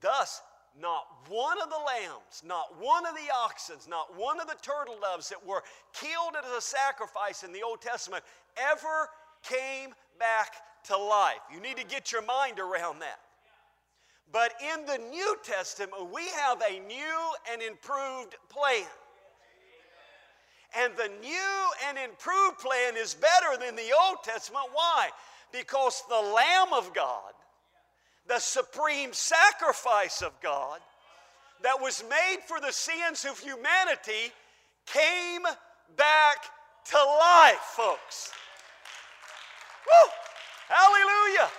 Thus, 0.00 0.40
not 0.80 1.04
one 1.28 1.60
of 1.60 1.68
the 1.68 1.76
lambs, 1.76 2.42
not 2.46 2.80
one 2.80 3.06
of 3.06 3.14
the 3.14 3.32
oxen, 3.44 3.76
not 3.88 4.16
one 4.16 4.40
of 4.40 4.46
the 4.46 4.56
turtle 4.62 4.96
doves 5.00 5.28
that 5.28 5.46
were 5.46 5.62
killed 5.92 6.34
as 6.42 6.50
a 6.56 6.60
sacrifice 6.60 7.42
in 7.42 7.52
the 7.52 7.62
Old 7.62 7.82
Testament 7.82 8.24
ever 8.56 9.08
came 9.42 9.90
back 10.18 10.54
to 10.84 10.96
life. 10.96 11.40
You 11.52 11.60
need 11.60 11.76
to 11.76 11.84
get 11.84 12.10
your 12.10 12.22
mind 12.22 12.58
around 12.58 13.00
that. 13.00 13.20
But 14.32 14.54
in 14.74 14.86
the 14.86 14.98
New 15.10 15.36
Testament, 15.42 16.10
we 16.12 16.26
have 16.28 16.62
a 16.62 16.80
new 16.80 17.32
and 17.52 17.60
improved 17.60 18.34
plan. 18.48 18.86
And 20.74 20.94
the 20.96 21.10
new 21.20 21.70
and 21.86 21.98
improved 21.98 22.58
plan 22.58 22.96
is 22.96 23.12
better 23.12 23.62
than 23.62 23.76
the 23.76 23.92
Old 24.06 24.24
Testament. 24.24 24.64
Why? 24.72 25.10
Because 25.52 26.02
the 26.08 26.14
Lamb 26.14 26.72
of 26.72 26.94
God, 26.94 27.34
the 28.26 28.38
supreme 28.38 29.12
sacrifice 29.12 30.22
of 30.22 30.32
God, 30.40 30.80
that 31.62 31.78
was 31.80 32.02
made 32.08 32.38
for 32.46 32.58
the 32.58 32.72
sins 32.72 33.26
of 33.26 33.38
humanity, 33.38 34.32
came 34.86 35.42
back 35.96 36.36
to 36.86 36.96
life, 36.96 37.60
folks. 37.76 38.32
Woo! 39.86 40.10
Hallelujah. 40.68 41.50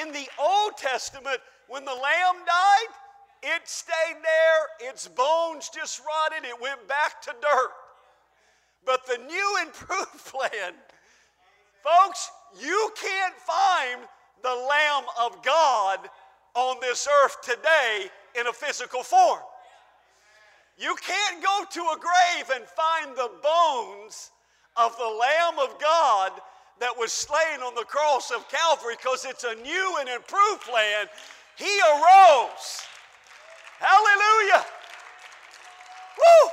In 0.00 0.12
the 0.12 0.28
Old 0.38 0.76
Testament, 0.76 1.38
when 1.68 1.84
the 1.84 1.92
lamb 1.92 2.44
died, 2.46 2.94
it 3.42 3.68
stayed 3.68 4.16
there, 4.22 4.90
its 4.90 5.08
bones 5.08 5.70
just 5.74 6.00
rotted, 6.00 6.44
it 6.48 6.60
went 6.60 6.86
back 6.88 7.22
to 7.22 7.34
dirt. 7.40 7.70
But 8.84 9.06
the 9.06 9.18
new 9.26 9.58
improved 9.62 10.24
plan, 10.26 10.74
folks, 11.82 12.30
you 12.60 12.90
can't 13.00 13.34
find 13.34 14.00
the 14.42 14.54
Lamb 14.54 15.04
of 15.20 15.42
God 15.42 15.98
on 16.54 16.76
this 16.80 17.08
earth 17.22 17.40
today 17.42 18.06
in 18.38 18.46
a 18.46 18.52
physical 18.52 19.02
form. 19.02 19.40
You 20.78 20.94
can't 21.00 21.42
go 21.42 21.64
to 21.70 21.80
a 21.80 21.98
grave 21.98 22.50
and 22.54 22.64
find 22.66 23.16
the 23.16 23.30
bones 23.42 24.30
of 24.76 24.96
the 24.98 25.04
Lamb 25.04 25.58
of 25.58 25.80
God 25.80 26.32
that 26.80 26.96
was 26.96 27.12
slain 27.12 27.60
on 27.60 27.74
the 27.74 27.84
cross 27.84 28.30
of 28.30 28.48
Calvary 28.48 28.96
because 28.96 29.24
it's 29.24 29.44
a 29.44 29.54
new 29.54 29.96
and 30.00 30.08
improved 30.08 30.62
plan. 30.62 31.06
He 31.56 31.80
arose. 31.80 32.82
Hallelujah. 33.78 34.64
Woo! 36.18 36.50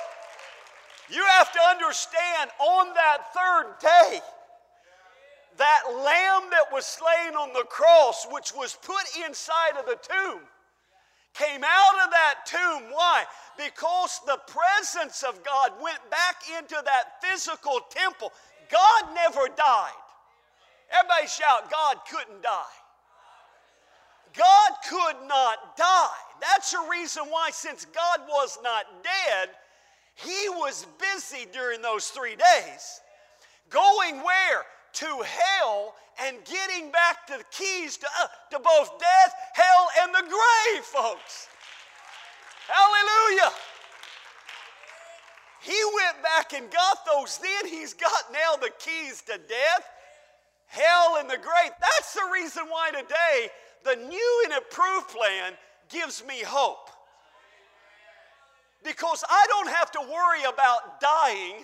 You 1.09 1.23
have 1.37 1.51
to 1.51 1.59
understand 1.69 2.49
on 2.59 2.93
that 2.93 3.33
third 3.33 3.79
day, 3.81 4.19
that 5.57 5.83
lamb 5.87 6.49
that 6.49 6.71
was 6.71 6.85
slain 6.85 7.35
on 7.35 7.53
the 7.53 7.65
cross, 7.69 8.25
which 8.31 8.53
was 8.55 8.77
put 8.81 9.03
inside 9.27 9.77
of 9.77 9.85
the 9.85 9.97
tomb, 10.01 10.39
came 11.33 11.63
out 11.63 12.05
of 12.05 12.11
that 12.11 12.45
tomb. 12.45 12.91
Why? 12.91 13.25
Because 13.57 14.19
the 14.25 14.39
presence 14.47 15.23
of 15.23 15.43
God 15.43 15.71
went 15.81 15.99
back 16.09 16.37
into 16.57 16.81
that 16.85 17.21
physical 17.21 17.81
temple. 17.89 18.31
God 18.71 19.13
never 19.13 19.47
died. 19.55 20.02
Everybody 20.93 21.27
shout, 21.27 21.71
God 21.71 21.97
couldn't 22.09 22.43
die. 22.43 22.75
God 24.35 24.71
could 24.89 25.27
not 25.27 25.77
die. 25.77 26.07
That's 26.41 26.71
the 26.71 26.85
reason 26.89 27.23
why, 27.29 27.49
since 27.51 27.85
God 27.85 28.21
was 28.27 28.57
not 28.63 28.85
dead, 29.03 29.49
he 30.15 30.49
was 30.49 30.85
busy 30.99 31.47
during 31.51 31.81
those 31.81 32.07
three 32.07 32.35
days. 32.35 33.01
Going 33.69 34.17
where? 34.17 34.63
To 34.93 35.23
hell 35.25 35.95
and 36.21 36.37
getting 36.45 36.91
back 36.91 37.25
to 37.27 37.37
the 37.37 37.45
keys 37.51 37.97
to, 37.97 38.07
uh, 38.21 38.27
to 38.51 38.59
both 38.59 38.99
death, 38.99 39.33
hell, 39.53 39.87
and 40.01 40.13
the 40.13 40.21
grave, 40.21 40.83
folks. 40.83 41.47
Hallelujah. 42.67 43.51
He 45.61 45.79
went 45.95 46.21
back 46.21 46.53
and 46.53 46.69
got 46.69 47.05
those. 47.05 47.39
Then 47.39 47.67
he's 47.67 47.93
got 47.93 48.31
now 48.31 48.55
the 48.61 48.71
keys 48.79 49.21
to 49.21 49.37
death, 49.37 49.89
hell, 50.73 51.17
and 51.19 51.29
the 51.29 51.37
grave. 51.37 51.71
That's 51.79 52.13
the 52.13 52.29
reason 52.33 52.63
why 52.67 52.91
today 52.91 53.49
the 53.83 53.95
new 53.95 54.41
and 54.45 54.53
improved 54.53 55.09
plan 55.09 55.53
gives 55.89 56.23
me 56.25 56.41
hope. 56.45 56.89
Because 58.83 59.23
I 59.29 59.45
don't 59.47 59.69
have 59.69 59.91
to 59.91 59.99
worry 60.01 60.43
about 60.43 60.99
dying, 60.99 61.63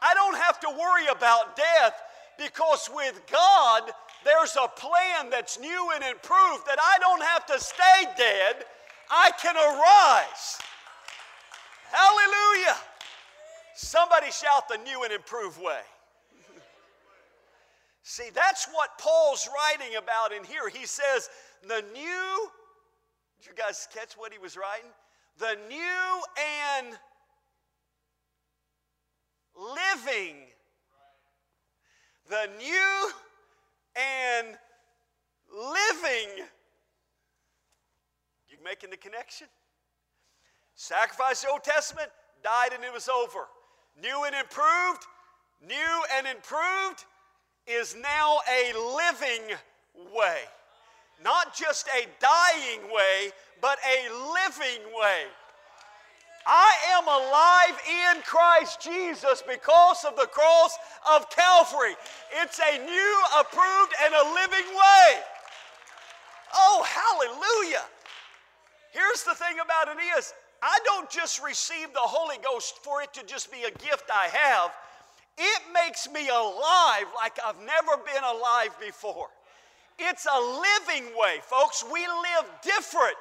I 0.00 0.14
don't 0.14 0.36
have 0.36 0.60
to 0.60 0.68
worry 0.70 1.06
about 1.10 1.56
death, 1.56 2.00
because 2.38 2.90
with 2.94 3.20
God, 3.30 3.90
there's 4.24 4.56
a 4.56 4.68
plan 4.68 5.30
that's 5.30 5.58
new 5.58 5.90
and 5.94 6.04
improved 6.04 6.66
that 6.66 6.78
I 6.80 6.98
don't 7.00 7.22
have 7.22 7.46
to 7.46 7.58
stay 7.58 8.04
dead, 8.16 8.64
I 9.10 9.30
can 9.40 9.56
arise. 9.56 10.58
Hallelujah. 11.90 12.76
Somebody 13.74 14.30
shout 14.30 14.68
the 14.68 14.78
new 14.78 15.02
and 15.02 15.12
improved 15.12 15.60
way. 15.60 15.80
See, 18.06 18.28
that's 18.34 18.66
what 18.66 18.98
Paul's 18.98 19.48
writing 19.48 19.96
about 19.96 20.34
in 20.34 20.44
here. 20.44 20.68
He 20.68 20.84
says, 20.84 21.30
the 21.62 21.82
new, 21.94 22.50
did 23.38 23.46
you 23.46 23.52
guys 23.56 23.88
catch 23.94 24.12
what 24.12 24.30
he 24.30 24.38
was 24.38 24.58
writing? 24.58 24.90
The 25.38 25.56
new 25.70 26.22
and 26.76 26.98
living. 29.56 30.36
The 32.28 32.50
new 32.58 33.10
and 33.96 34.48
living. 35.50 36.44
You 38.50 38.58
making 38.62 38.90
the 38.90 38.98
connection? 38.98 39.46
Sacrifice 40.74 41.40
the 41.40 41.48
Old 41.48 41.64
Testament, 41.64 42.10
died 42.42 42.74
and 42.74 42.84
it 42.84 42.92
was 42.92 43.08
over. 43.08 43.48
New 43.98 44.24
and 44.24 44.34
improved, 44.34 45.06
new 45.66 46.02
and 46.18 46.26
improved 46.26 47.06
is 47.66 47.96
now 47.96 48.38
a 48.50 48.72
living 48.76 49.56
way. 50.14 50.38
Not 51.22 51.54
just 51.56 51.86
a 51.88 52.06
dying 52.20 52.92
way, 52.92 53.30
but 53.60 53.78
a 53.78 54.12
living 54.12 54.82
way. 54.94 55.24
I 56.46 56.74
am 56.92 57.08
alive 57.08 57.80
in 57.88 58.22
Christ 58.22 58.82
Jesus 58.82 59.42
because 59.48 60.04
of 60.04 60.16
the 60.16 60.26
cross 60.26 60.76
of 61.10 61.30
Calvary. 61.30 61.94
It's 62.42 62.60
a 62.60 62.84
new, 62.84 63.22
approved, 63.40 63.94
and 64.04 64.14
a 64.14 64.34
living 64.34 64.68
way. 64.74 65.20
Oh, 66.54 66.84
hallelujah. 66.86 67.84
Here's 68.92 69.24
the 69.24 69.34
thing 69.34 69.56
about 69.64 69.88
it 69.88 70.00
is, 70.18 70.34
I 70.62 70.78
don't 70.84 71.10
just 71.10 71.42
receive 71.42 71.92
the 71.92 72.00
Holy 72.00 72.36
Ghost 72.44 72.78
for 72.78 73.02
it 73.02 73.12
to 73.14 73.24
just 73.24 73.50
be 73.50 73.62
a 73.62 73.70
gift 73.70 74.10
I 74.12 74.28
have. 74.28 74.70
It 75.36 75.62
makes 75.72 76.08
me 76.08 76.28
alive 76.28 77.06
like 77.16 77.38
I've 77.44 77.58
never 77.60 78.02
been 78.04 78.22
alive 78.22 78.76
before. 78.80 79.28
It's 79.98 80.26
a 80.26 80.38
living 80.38 81.16
way, 81.16 81.38
folks. 81.42 81.84
We 81.92 82.00
live 82.00 82.50
different 82.62 83.16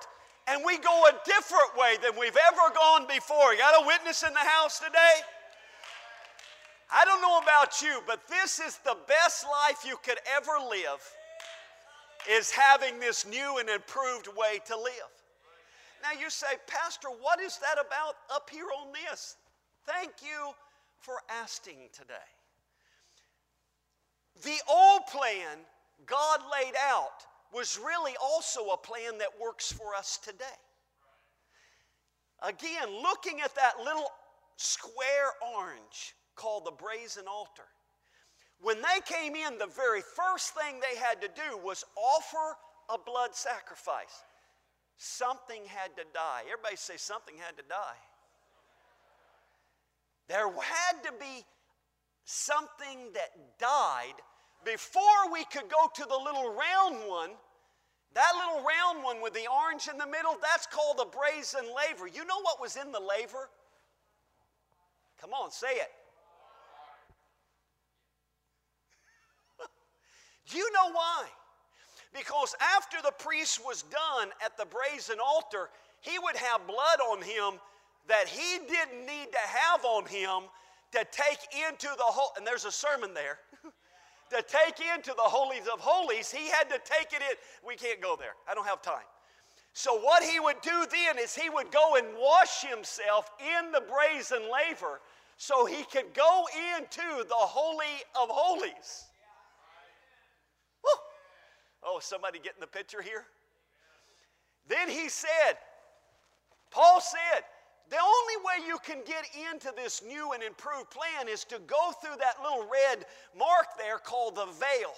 and 0.48 0.62
we 0.66 0.78
go 0.78 1.06
a 1.08 1.14
different 1.26 1.76
way 1.78 1.96
than 2.04 2.20
we've 2.20 2.38
ever 2.52 2.74
gone 2.76 3.08
before. 3.08 3.54
You 3.54 3.60
got 3.60 3.84
a 3.84 3.88
witness 3.88 4.24
in 4.24 4.34
the 4.34 4.40
house 4.40 4.80
today? 4.80 5.22
I 6.92 7.06
don't 7.06 7.22
know 7.22 7.40
about 7.40 7.82
you, 7.82 8.02
but 8.06 8.28
this 8.28 8.60
is 8.60 8.78
the 8.84 8.98
best 9.08 9.46
life 9.46 9.84
you 9.86 9.98
could 10.04 10.20
ever 10.36 10.52
live 10.70 11.02
is 12.30 12.52
having 12.52 13.00
this 13.00 13.26
new 13.26 13.58
and 13.60 13.70
improved 13.70 14.28
way 14.28 14.60
to 14.66 14.78
live. 14.78 15.12
Now 16.04 16.20
you 16.20 16.30
say, 16.30 16.58
Pastor, 16.68 17.08
what 17.08 17.40
is 17.40 17.58
that 17.58 17.84
about 17.84 18.16
up 18.32 18.50
here 18.50 18.68
on 18.80 18.88
this? 18.94 19.38
Thank 19.86 20.12
you 20.22 20.54
for 21.04 21.16
asking 21.30 21.78
today. 21.92 22.14
The 24.44 24.58
old 24.70 25.02
plan 25.12 25.60
God 26.06 26.40
laid 26.52 26.74
out 26.90 27.26
was 27.54 27.78
really 27.78 28.14
also 28.22 28.70
a 28.70 28.78
plan 28.78 29.20
that 29.20 29.30
works 29.40 29.72
for 29.72 29.94
us 29.96 30.18
today. 30.18 30.46
Again, 32.42 32.90
looking 33.02 33.42
at 33.42 33.54
that 33.56 33.74
little 33.84 34.10
square 34.58 35.32
orange 35.56 36.16
called 36.36 36.66
the 36.66 36.72
brazen 36.72 37.26
altar. 37.28 37.68
When 38.60 38.78
they 38.82 39.02
came 39.06 39.36
in, 39.36 39.58
the 39.58 39.68
very 39.68 40.02
first 40.02 40.56
thing 40.56 40.80
they 40.80 40.98
had 40.98 41.22
to 41.22 41.28
do 41.28 41.58
was 41.58 41.84
offer 41.96 42.58
a 42.90 42.98
blood 42.98 43.36
sacrifice. 43.36 44.24
Something 44.98 45.62
had 45.68 45.96
to 45.98 46.04
die. 46.14 46.44
Everybody 46.52 46.78
say 46.78 46.98
something 46.98 47.36
had 47.38 47.58
to 47.58 47.64
die. 47.70 48.00
There 50.28 50.50
had 50.50 51.04
to 51.04 51.12
be 51.20 51.46
something 52.26 53.12
that 53.14 53.60
died 53.60 54.16
before 54.66 55.32
we 55.32 55.44
could 55.46 55.70
go 55.70 55.90
to 55.96 56.06
the 56.06 56.18
little 56.18 56.54
round 56.54 57.10
one, 57.10 57.32
that 58.14 58.32
little 58.36 58.64
round 58.64 59.04
one 59.04 59.22
with 59.22 59.34
the 59.34 59.48
orange 59.48 59.88
in 59.88 59.98
the 59.98 60.08
middle, 60.08 60.38
that's 60.42 60.68
called 60.68 61.00
a 61.02 61.06
brazen 61.06 61.66
laver. 61.76 62.08
You 62.08 62.26
know 62.26 62.40
what 62.42 62.62
was 62.62 62.78
in 62.78 62.92
the 62.92 63.00
laver? 63.00 63.50
Come 65.20 65.32
on, 65.32 65.52
say 65.52 65.72
it. 65.72 65.92
Do 70.50 70.58
you 70.58 70.72
know 70.74 70.92
why? 70.92 71.26
Because 72.14 72.56
after 72.76 72.98
the 73.02 73.14
priest 73.18 73.60
was 73.66 73.84
done 73.84 74.30
at 74.44 74.58
the 74.58 74.66
brazen 74.66 75.18
altar, 75.26 75.70
he 76.02 76.20
would 76.20 76.36
have 76.36 76.68
blood 76.68 77.00
on 77.10 77.22
him 77.22 77.60
that 78.08 78.28
he 78.28 78.60
didn't 78.68 79.06
need 79.06 79.32
to 79.32 79.40
have 79.46 79.86
on 79.86 80.06
him 80.06 80.50
to 80.92 81.06
take 81.12 81.40
into 81.70 81.88
the 81.98 82.04
whole, 82.04 82.32
and 82.38 82.46
there's 82.46 82.66
a 82.66 82.72
sermon 82.72 83.14
there. 83.14 83.40
to 84.30 84.44
take 84.44 84.86
into 84.96 85.14
the 85.16 85.24
holies 85.24 85.68
of 85.72 85.80
holies, 85.80 86.32
he 86.32 86.50
had 86.50 86.70
to 86.70 86.80
take 86.84 87.14
it 87.14 87.22
in. 87.22 87.36
We 87.66 87.76
can't 87.76 88.02
go 88.02 88.16
there. 88.18 88.34
I 88.50 88.54
don't 88.54 88.68
have 88.68 88.82
time. 88.82 89.06
So, 89.74 90.00
what 90.00 90.24
he 90.24 90.40
would 90.40 90.62
do 90.62 90.86
then 90.92 91.18
is 91.18 91.34
he 91.34 91.50
would 91.50 91.72
go 91.72 91.96
and 91.96 92.08
wash 92.18 92.64
himself 92.64 93.32
in 93.40 93.72
the 93.72 93.82
brazen 93.82 94.44
laver 94.52 95.02
so 95.38 95.66
he 95.66 95.84
could 95.86 96.14
go 96.14 96.46
into 96.78 97.24
the 97.28 97.34
Holy 97.34 97.86
of 98.16 98.30
Holies. 98.30 99.06
Woo. 100.84 100.92
Oh, 101.84 102.00
somebody 102.00 102.38
getting 102.38 102.62
the 102.62 102.68
picture 102.68 103.02
here? 103.02 103.26
Then 104.68 104.90
he 104.90 105.10
said, 105.10 105.58
Paul 106.70 107.02
said, 107.02 107.44
the 107.90 107.98
only 107.98 108.38
way 108.44 108.68
you 108.68 108.78
can 108.84 109.00
get 109.06 109.26
into 109.52 109.74
this 109.76 110.02
new 110.04 110.32
and 110.32 110.42
improved 110.42 110.90
plan 110.90 111.28
is 111.28 111.44
to 111.46 111.60
go 111.68 111.92
through 112.02 112.18
that 112.20 112.42
little 112.42 112.68
red 112.68 113.06
mark 113.38 113.68
there 113.78 113.98
called 113.98 114.36
the 114.36 114.46
veil. 114.46 114.94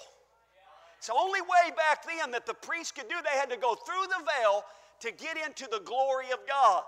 It's 0.97 1.07
the 1.07 1.13
only 1.13 1.41
way 1.41 1.71
back 1.75 2.05
then 2.05 2.31
that 2.31 2.45
the 2.45 2.53
priest 2.53 2.95
could 2.95 3.09
do. 3.09 3.15
They 3.23 3.37
had 3.37 3.49
to 3.49 3.57
go 3.57 3.75
through 3.75 4.07
the 4.07 4.23
veil 4.39 4.63
to 5.01 5.11
get 5.11 5.37
into 5.37 5.67
the 5.71 5.81
glory 5.83 6.31
of 6.31 6.39
God. 6.47 6.83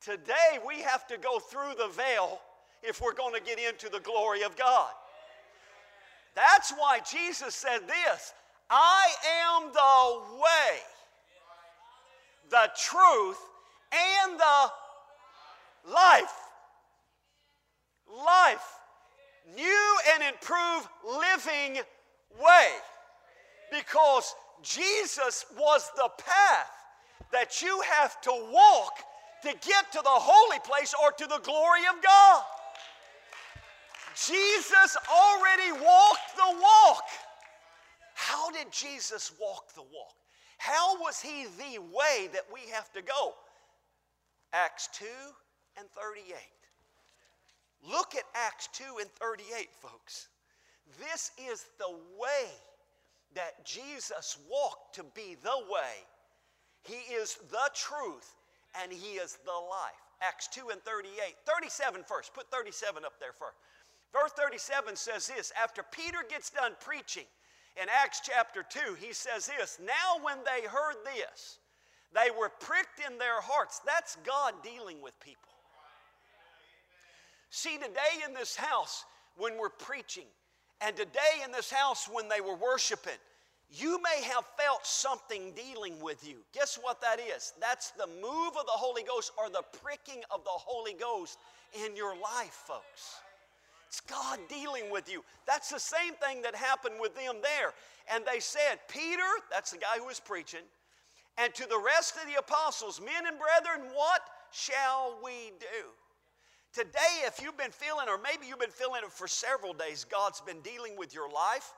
Today, 0.00 0.58
we 0.66 0.82
have 0.82 1.06
to 1.08 1.16
go 1.16 1.38
through 1.38 1.74
the 1.78 1.88
veil 1.88 2.40
if 2.82 3.00
we're 3.00 3.14
going 3.14 3.34
to 3.34 3.40
get 3.40 3.58
into 3.58 3.88
the 3.88 4.00
glory 4.00 4.42
of 4.42 4.56
God. 4.56 4.90
That's 6.34 6.72
why 6.72 7.00
Jesus 7.10 7.54
said 7.54 7.80
this 7.86 8.34
I 8.70 9.06
am 9.44 9.72
the 9.72 10.40
way, 10.40 10.78
the 12.50 12.70
truth, 12.76 13.38
and 13.92 14.38
the 14.38 15.92
life. 15.92 16.34
Life. 18.08 18.64
New 19.54 19.98
and 20.14 20.22
improved 20.22 20.88
living 21.04 21.82
way. 22.40 22.68
Because 23.70 24.34
Jesus 24.62 25.44
was 25.58 25.90
the 25.96 26.08
path 26.18 26.70
that 27.32 27.62
you 27.62 27.82
have 27.90 28.20
to 28.22 28.30
walk 28.30 28.92
to 29.42 29.48
get 29.48 29.90
to 29.92 30.00
the 30.02 30.08
holy 30.08 30.60
place 30.60 30.94
or 31.02 31.10
to 31.12 31.26
the 31.26 31.40
glory 31.42 31.80
of 31.94 32.02
God. 32.02 32.42
Jesus 34.14 34.96
already 35.10 35.72
walked 35.72 36.36
the 36.36 36.60
walk. 36.60 37.04
How 38.14 38.50
did 38.50 38.70
Jesus 38.70 39.32
walk 39.40 39.74
the 39.74 39.82
walk? 39.82 40.14
How 40.58 41.00
was 41.00 41.20
he 41.20 41.46
the 41.58 41.80
way 41.80 42.28
that 42.32 42.44
we 42.52 42.60
have 42.72 42.92
to 42.92 43.02
go? 43.02 43.34
Acts 44.52 44.88
2 44.94 45.06
and 45.78 45.88
38. 45.90 46.34
Look 47.90 48.14
at 48.14 48.24
Acts 48.34 48.68
2 48.74 48.84
and 49.00 49.10
38, 49.10 49.68
folks. 49.80 50.28
This 50.98 51.30
is 51.50 51.66
the 51.78 51.90
way 52.18 52.50
that 53.34 53.64
Jesus 53.64 54.38
walked 54.48 54.94
to 54.96 55.04
be 55.14 55.36
the 55.42 55.58
way. 55.70 56.04
He 56.84 57.14
is 57.14 57.38
the 57.50 57.70
truth 57.74 58.34
and 58.82 58.92
He 58.92 59.16
is 59.16 59.38
the 59.44 59.50
life. 59.50 60.02
Acts 60.20 60.48
2 60.48 60.68
and 60.70 60.82
38. 60.82 61.34
37 61.46 62.02
first. 62.06 62.34
Put 62.34 62.50
37 62.50 63.04
up 63.04 63.18
there 63.18 63.32
first. 63.32 63.56
Verse 64.12 64.32
37 64.32 64.96
says 64.96 65.26
this 65.26 65.52
After 65.60 65.82
Peter 65.82 66.18
gets 66.28 66.50
done 66.50 66.72
preaching 66.80 67.26
in 67.80 67.88
Acts 67.88 68.20
chapter 68.22 68.62
2, 68.62 68.94
he 69.00 69.12
says 69.12 69.46
this 69.46 69.78
Now, 69.80 70.22
when 70.22 70.38
they 70.44 70.66
heard 70.68 70.96
this, 71.04 71.58
they 72.14 72.30
were 72.30 72.50
pricked 72.60 73.00
in 73.06 73.18
their 73.18 73.40
hearts. 73.40 73.80
That's 73.86 74.16
God 74.24 74.54
dealing 74.62 75.00
with 75.02 75.18
people. 75.20 75.52
See, 77.50 77.76
today 77.76 78.24
in 78.26 78.34
this 78.34 78.56
house, 78.56 79.04
when 79.36 79.58
we're 79.58 79.68
preaching, 79.68 80.26
and 80.80 80.96
today 80.96 81.42
in 81.44 81.52
this 81.52 81.70
house, 81.70 82.08
when 82.10 82.28
they 82.28 82.40
were 82.40 82.56
worshiping, 82.56 83.18
you 83.70 84.00
may 84.02 84.22
have 84.24 84.44
felt 84.58 84.86
something 84.86 85.52
dealing 85.52 86.00
with 86.00 86.26
you. 86.26 86.36
Guess 86.52 86.78
what 86.80 87.00
that 87.00 87.18
is? 87.20 87.54
That's 87.60 87.90
the 87.92 88.06
move 88.06 88.56
of 88.58 88.66
the 88.66 88.72
Holy 88.72 89.02
Ghost 89.02 89.32
or 89.38 89.48
the 89.48 89.62
pricking 89.82 90.22
of 90.30 90.44
the 90.44 90.50
Holy 90.50 90.94
Ghost 90.94 91.38
in 91.84 91.96
your 91.96 92.14
life, 92.14 92.64
folks. 92.66 93.16
It's 93.88 94.00
God 94.00 94.38
dealing 94.48 94.90
with 94.90 95.10
you. 95.10 95.22
That's 95.46 95.70
the 95.70 95.78
same 95.78 96.14
thing 96.14 96.42
that 96.42 96.54
happened 96.54 96.96
with 97.00 97.14
them 97.14 97.36
there. 97.42 97.72
And 98.12 98.24
they 98.24 98.40
said, 98.40 98.78
Peter, 98.88 99.28
that's 99.50 99.70
the 99.70 99.78
guy 99.78 99.98
who 99.98 100.06
was 100.06 100.20
preaching, 100.20 100.64
and 101.38 101.54
to 101.54 101.66
the 101.66 101.78
rest 101.78 102.16
of 102.16 102.26
the 102.26 102.38
apostles, 102.38 103.00
men 103.00 103.26
and 103.26 103.36
brethren, 103.38 103.90
what 103.94 104.20
shall 104.50 105.18
we 105.24 105.52
do? 105.58 105.88
Today, 106.72 107.24
if 107.26 107.40
you've 107.42 107.56
been 107.56 107.70
feeling, 107.70 108.08
or 108.08 108.18
maybe 108.18 108.46
you've 108.46 108.58
been 108.58 108.70
feeling 108.70 109.02
it 109.04 109.12
for 109.12 109.28
several 109.28 109.74
days, 109.74 110.04
God's 110.04 110.40
been 110.40 110.60
dealing 110.60 110.96
with 110.96 111.14
your 111.14 111.30
life. 111.30 111.72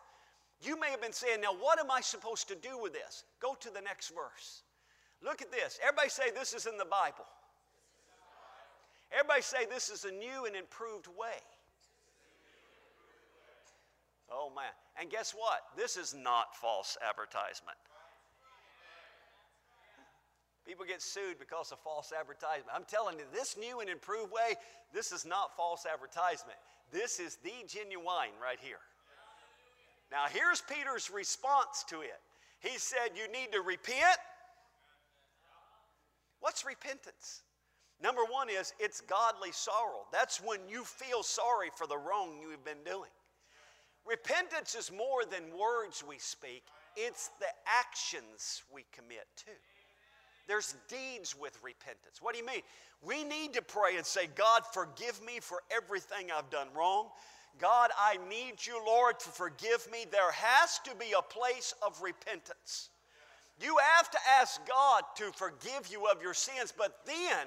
You 0.60 0.78
may 0.78 0.90
have 0.90 1.02
been 1.02 1.12
saying, 1.12 1.40
Now, 1.40 1.52
what 1.52 1.80
am 1.80 1.90
I 1.90 2.00
supposed 2.00 2.48
to 2.48 2.54
do 2.54 2.78
with 2.80 2.92
this? 2.92 3.24
Go 3.40 3.56
to 3.60 3.70
the 3.70 3.80
next 3.80 4.10
verse. 4.10 4.62
Look 5.22 5.42
at 5.42 5.50
this. 5.50 5.80
Everybody 5.82 6.10
say, 6.10 6.30
This 6.32 6.54
is 6.54 6.66
in 6.66 6.78
the 6.78 6.84
Bible. 6.84 7.26
Everybody 9.12 9.42
say, 9.42 9.66
This 9.68 9.90
is 9.90 10.04
a 10.04 10.12
new 10.12 10.46
and 10.46 10.54
improved 10.54 11.08
way. 11.08 11.42
Oh, 14.30 14.50
man. 14.54 14.72
And 14.98 15.10
guess 15.10 15.32
what? 15.32 15.60
This 15.76 15.96
is 15.96 16.14
not 16.14 16.56
false 16.56 16.96
advertisement. 17.06 17.76
People 20.66 20.86
get 20.86 21.02
sued 21.02 21.38
because 21.38 21.72
of 21.72 21.78
false 21.80 22.12
advertisement. 22.18 22.70
I'm 22.74 22.84
telling 22.84 23.18
you, 23.18 23.24
this 23.32 23.56
new 23.56 23.80
and 23.80 23.90
improved 23.90 24.32
way, 24.32 24.54
this 24.92 25.12
is 25.12 25.26
not 25.26 25.54
false 25.56 25.84
advertisement. 25.90 26.56
This 26.90 27.20
is 27.20 27.36
the 27.44 27.52
genuine 27.68 28.32
right 28.40 28.58
here. 28.60 28.80
Now, 30.10 30.24
here's 30.30 30.62
Peter's 30.62 31.10
response 31.10 31.84
to 31.88 32.00
it. 32.00 32.20
He 32.60 32.78
said, 32.78 33.10
You 33.14 33.30
need 33.30 33.52
to 33.52 33.60
repent. 33.60 34.18
What's 36.40 36.64
repentance? 36.64 37.42
Number 38.02 38.22
one 38.28 38.48
is 38.48 38.72
it's 38.78 39.00
godly 39.00 39.52
sorrow. 39.52 40.06
That's 40.12 40.40
when 40.40 40.60
you 40.68 40.84
feel 40.84 41.22
sorry 41.22 41.68
for 41.74 41.86
the 41.86 41.96
wrong 41.96 42.38
you've 42.40 42.64
been 42.64 42.84
doing. 42.84 43.10
Repentance 44.06 44.74
is 44.74 44.92
more 44.92 45.24
than 45.24 45.56
words 45.58 46.04
we 46.06 46.18
speak, 46.18 46.64
it's 46.96 47.30
the 47.40 47.46
actions 47.66 48.62
we 48.72 48.84
commit 48.92 49.26
to. 49.36 49.52
There's 50.46 50.74
deeds 50.88 51.34
with 51.38 51.58
repentance. 51.62 52.20
What 52.20 52.34
do 52.34 52.40
you 52.40 52.46
mean? 52.46 52.62
We 53.02 53.24
need 53.24 53.54
to 53.54 53.62
pray 53.62 53.96
and 53.96 54.04
say, 54.04 54.28
God, 54.34 54.62
forgive 54.72 55.24
me 55.24 55.40
for 55.40 55.62
everything 55.70 56.30
I've 56.30 56.50
done 56.50 56.68
wrong. 56.76 57.08
God, 57.60 57.90
I 57.98 58.18
need 58.28 58.54
you, 58.66 58.80
Lord, 58.84 59.20
to 59.20 59.28
forgive 59.28 59.90
me. 59.90 60.06
There 60.10 60.32
has 60.32 60.80
to 60.84 60.94
be 60.96 61.14
a 61.16 61.22
place 61.22 61.74
of 61.86 62.00
repentance. 62.02 62.90
You 63.60 63.76
have 63.96 64.10
to 64.10 64.18
ask 64.40 64.60
God 64.66 65.02
to 65.16 65.30
forgive 65.32 65.88
you 65.90 66.06
of 66.06 66.20
your 66.22 66.34
sins, 66.34 66.72
but 66.76 67.00
then 67.06 67.46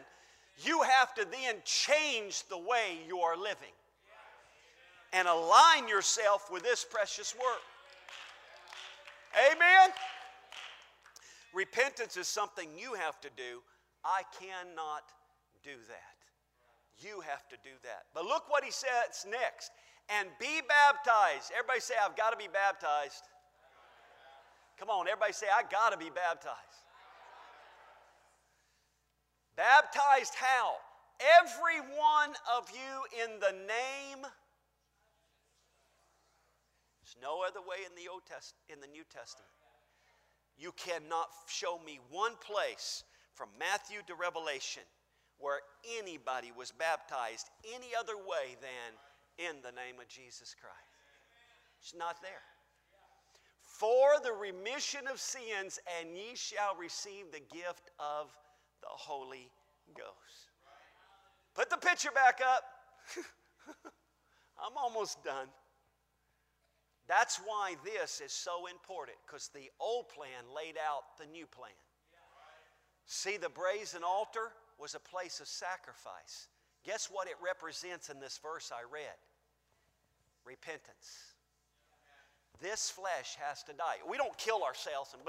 you 0.63 0.81
have 0.81 1.13
to 1.15 1.25
then 1.25 1.55
change 1.65 2.43
the 2.49 2.57
way 2.57 2.99
you 3.07 3.19
are 3.19 3.35
living 3.35 3.73
and 5.13 5.27
align 5.27 5.87
yourself 5.87 6.51
with 6.51 6.63
this 6.63 6.85
precious 6.85 7.35
work. 7.35 7.61
Amen. 9.51 9.89
Repentance 11.57 12.17
is 12.17 12.27
something 12.27 12.69
you 12.77 12.93
have 12.93 13.19
to 13.21 13.29
do. 13.35 13.65
I 14.05 14.21
cannot 14.37 15.09
do 15.63 15.73
that. 15.89 16.17
You 17.01 17.21
have 17.21 17.49
to 17.49 17.57
do 17.63 17.73
that. 17.81 18.05
But 18.13 18.25
look 18.25 18.45
what 18.47 18.63
he 18.63 18.69
says 18.69 19.25
next. 19.25 19.71
And 20.07 20.29
be 20.39 20.61
baptized. 20.69 21.49
Everybody 21.57 21.79
say, 21.79 21.95
I've 21.97 22.15
got 22.15 22.29
to 22.29 22.37
be 22.37 22.45
baptized. 22.45 23.25
Come 24.77 24.89
on, 24.89 25.07
everybody 25.07 25.33
say, 25.33 25.47
I 25.49 25.63
got 25.65 25.89
to 25.89 25.97
be 25.97 26.13
baptized. 26.13 26.85
Baptized 29.55 30.37
how? 30.37 30.77
Every 31.41 31.81
one 31.97 32.37
of 32.53 32.69
you 32.69 33.25
in 33.25 33.39
the 33.41 33.57
name. 33.65 34.21
There's 37.01 37.17
no 37.19 37.41
other 37.41 37.65
way 37.65 37.81
in 37.81 37.97
the 37.97 38.13
Old 38.13 38.21
Test 38.29 38.53
in 38.69 38.79
the 38.79 38.87
New 38.87 39.03
Testament. 39.09 39.49
You 40.57 40.73
cannot 40.73 41.27
show 41.47 41.79
me 41.85 41.99
one 42.09 42.33
place 42.41 43.03
from 43.33 43.49
Matthew 43.59 43.99
to 44.07 44.15
Revelation 44.15 44.83
where 45.39 45.59
anybody 45.99 46.51
was 46.55 46.71
baptized 46.71 47.49
any 47.75 47.93
other 47.97 48.17
way 48.17 48.57
than 48.59 48.97
in 49.37 49.61
the 49.61 49.71
name 49.71 49.99
of 50.01 50.07
Jesus 50.07 50.55
Christ. 50.59 50.97
It's 51.79 51.93
not 51.93 52.21
there. 52.21 52.41
For 53.61 54.19
the 54.23 54.33
remission 54.33 55.07
of 55.11 55.19
sins, 55.19 55.79
and 55.99 56.17
ye 56.17 56.35
shall 56.35 56.75
receive 56.75 57.25
the 57.31 57.41
gift 57.55 57.91
of 57.99 58.33
the 58.81 58.89
Holy 58.89 59.51
Ghost. 59.95 60.49
Put 61.53 61.69
the 61.69 61.77
picture 61.77 62.11
back 62.11 62.41
up. 62.41 62.63
I'm 64.57 64.75
almost 64.75 65.23
done. 65.23 65.47
That's 67.07 67.37
why 67.37 67.75
this 67.85 68.21
is 68.23 68.33
so 68.33 68.67
important, 68.67 69.17
because 69.25 69.49
the 69.49 69.71
old 69.79 70.09
plan 70.09 70.43
laid 70.53 70.75
out 70.77 71.17
the 71.17 71.25
new 71.25 71.45
plan. 71.45 71.71
See, 73.05 73.37
the 73.37 73.49
brazen 73.49 74.03
altar 74.03 74.51
was 74.77 74.93
a 74.93 74.99
place 74.99 75.39
of 75.39 75.47
sacrifice. 75.47 76.49
Guess 76.83 77.09
what 77.11 77.27
it 77.27 77.35
represents 77.43 78.09
in 78.09 78.19
this 78.19 78.37
verse 78.43 78.71
I 78.73 78.83
read? 78.91 79.15
Repentance. 80.45 81.35
This 82.59 82.89
flesh 82.89 83.37
has 83.39 83.63
to 83.63 83.73
die. 83.73 83.97
We 84.09 84.17
don't 84.17 84.37
kill 84.37 84.63
ourselves 84.63 85.13
and 85.13 85.23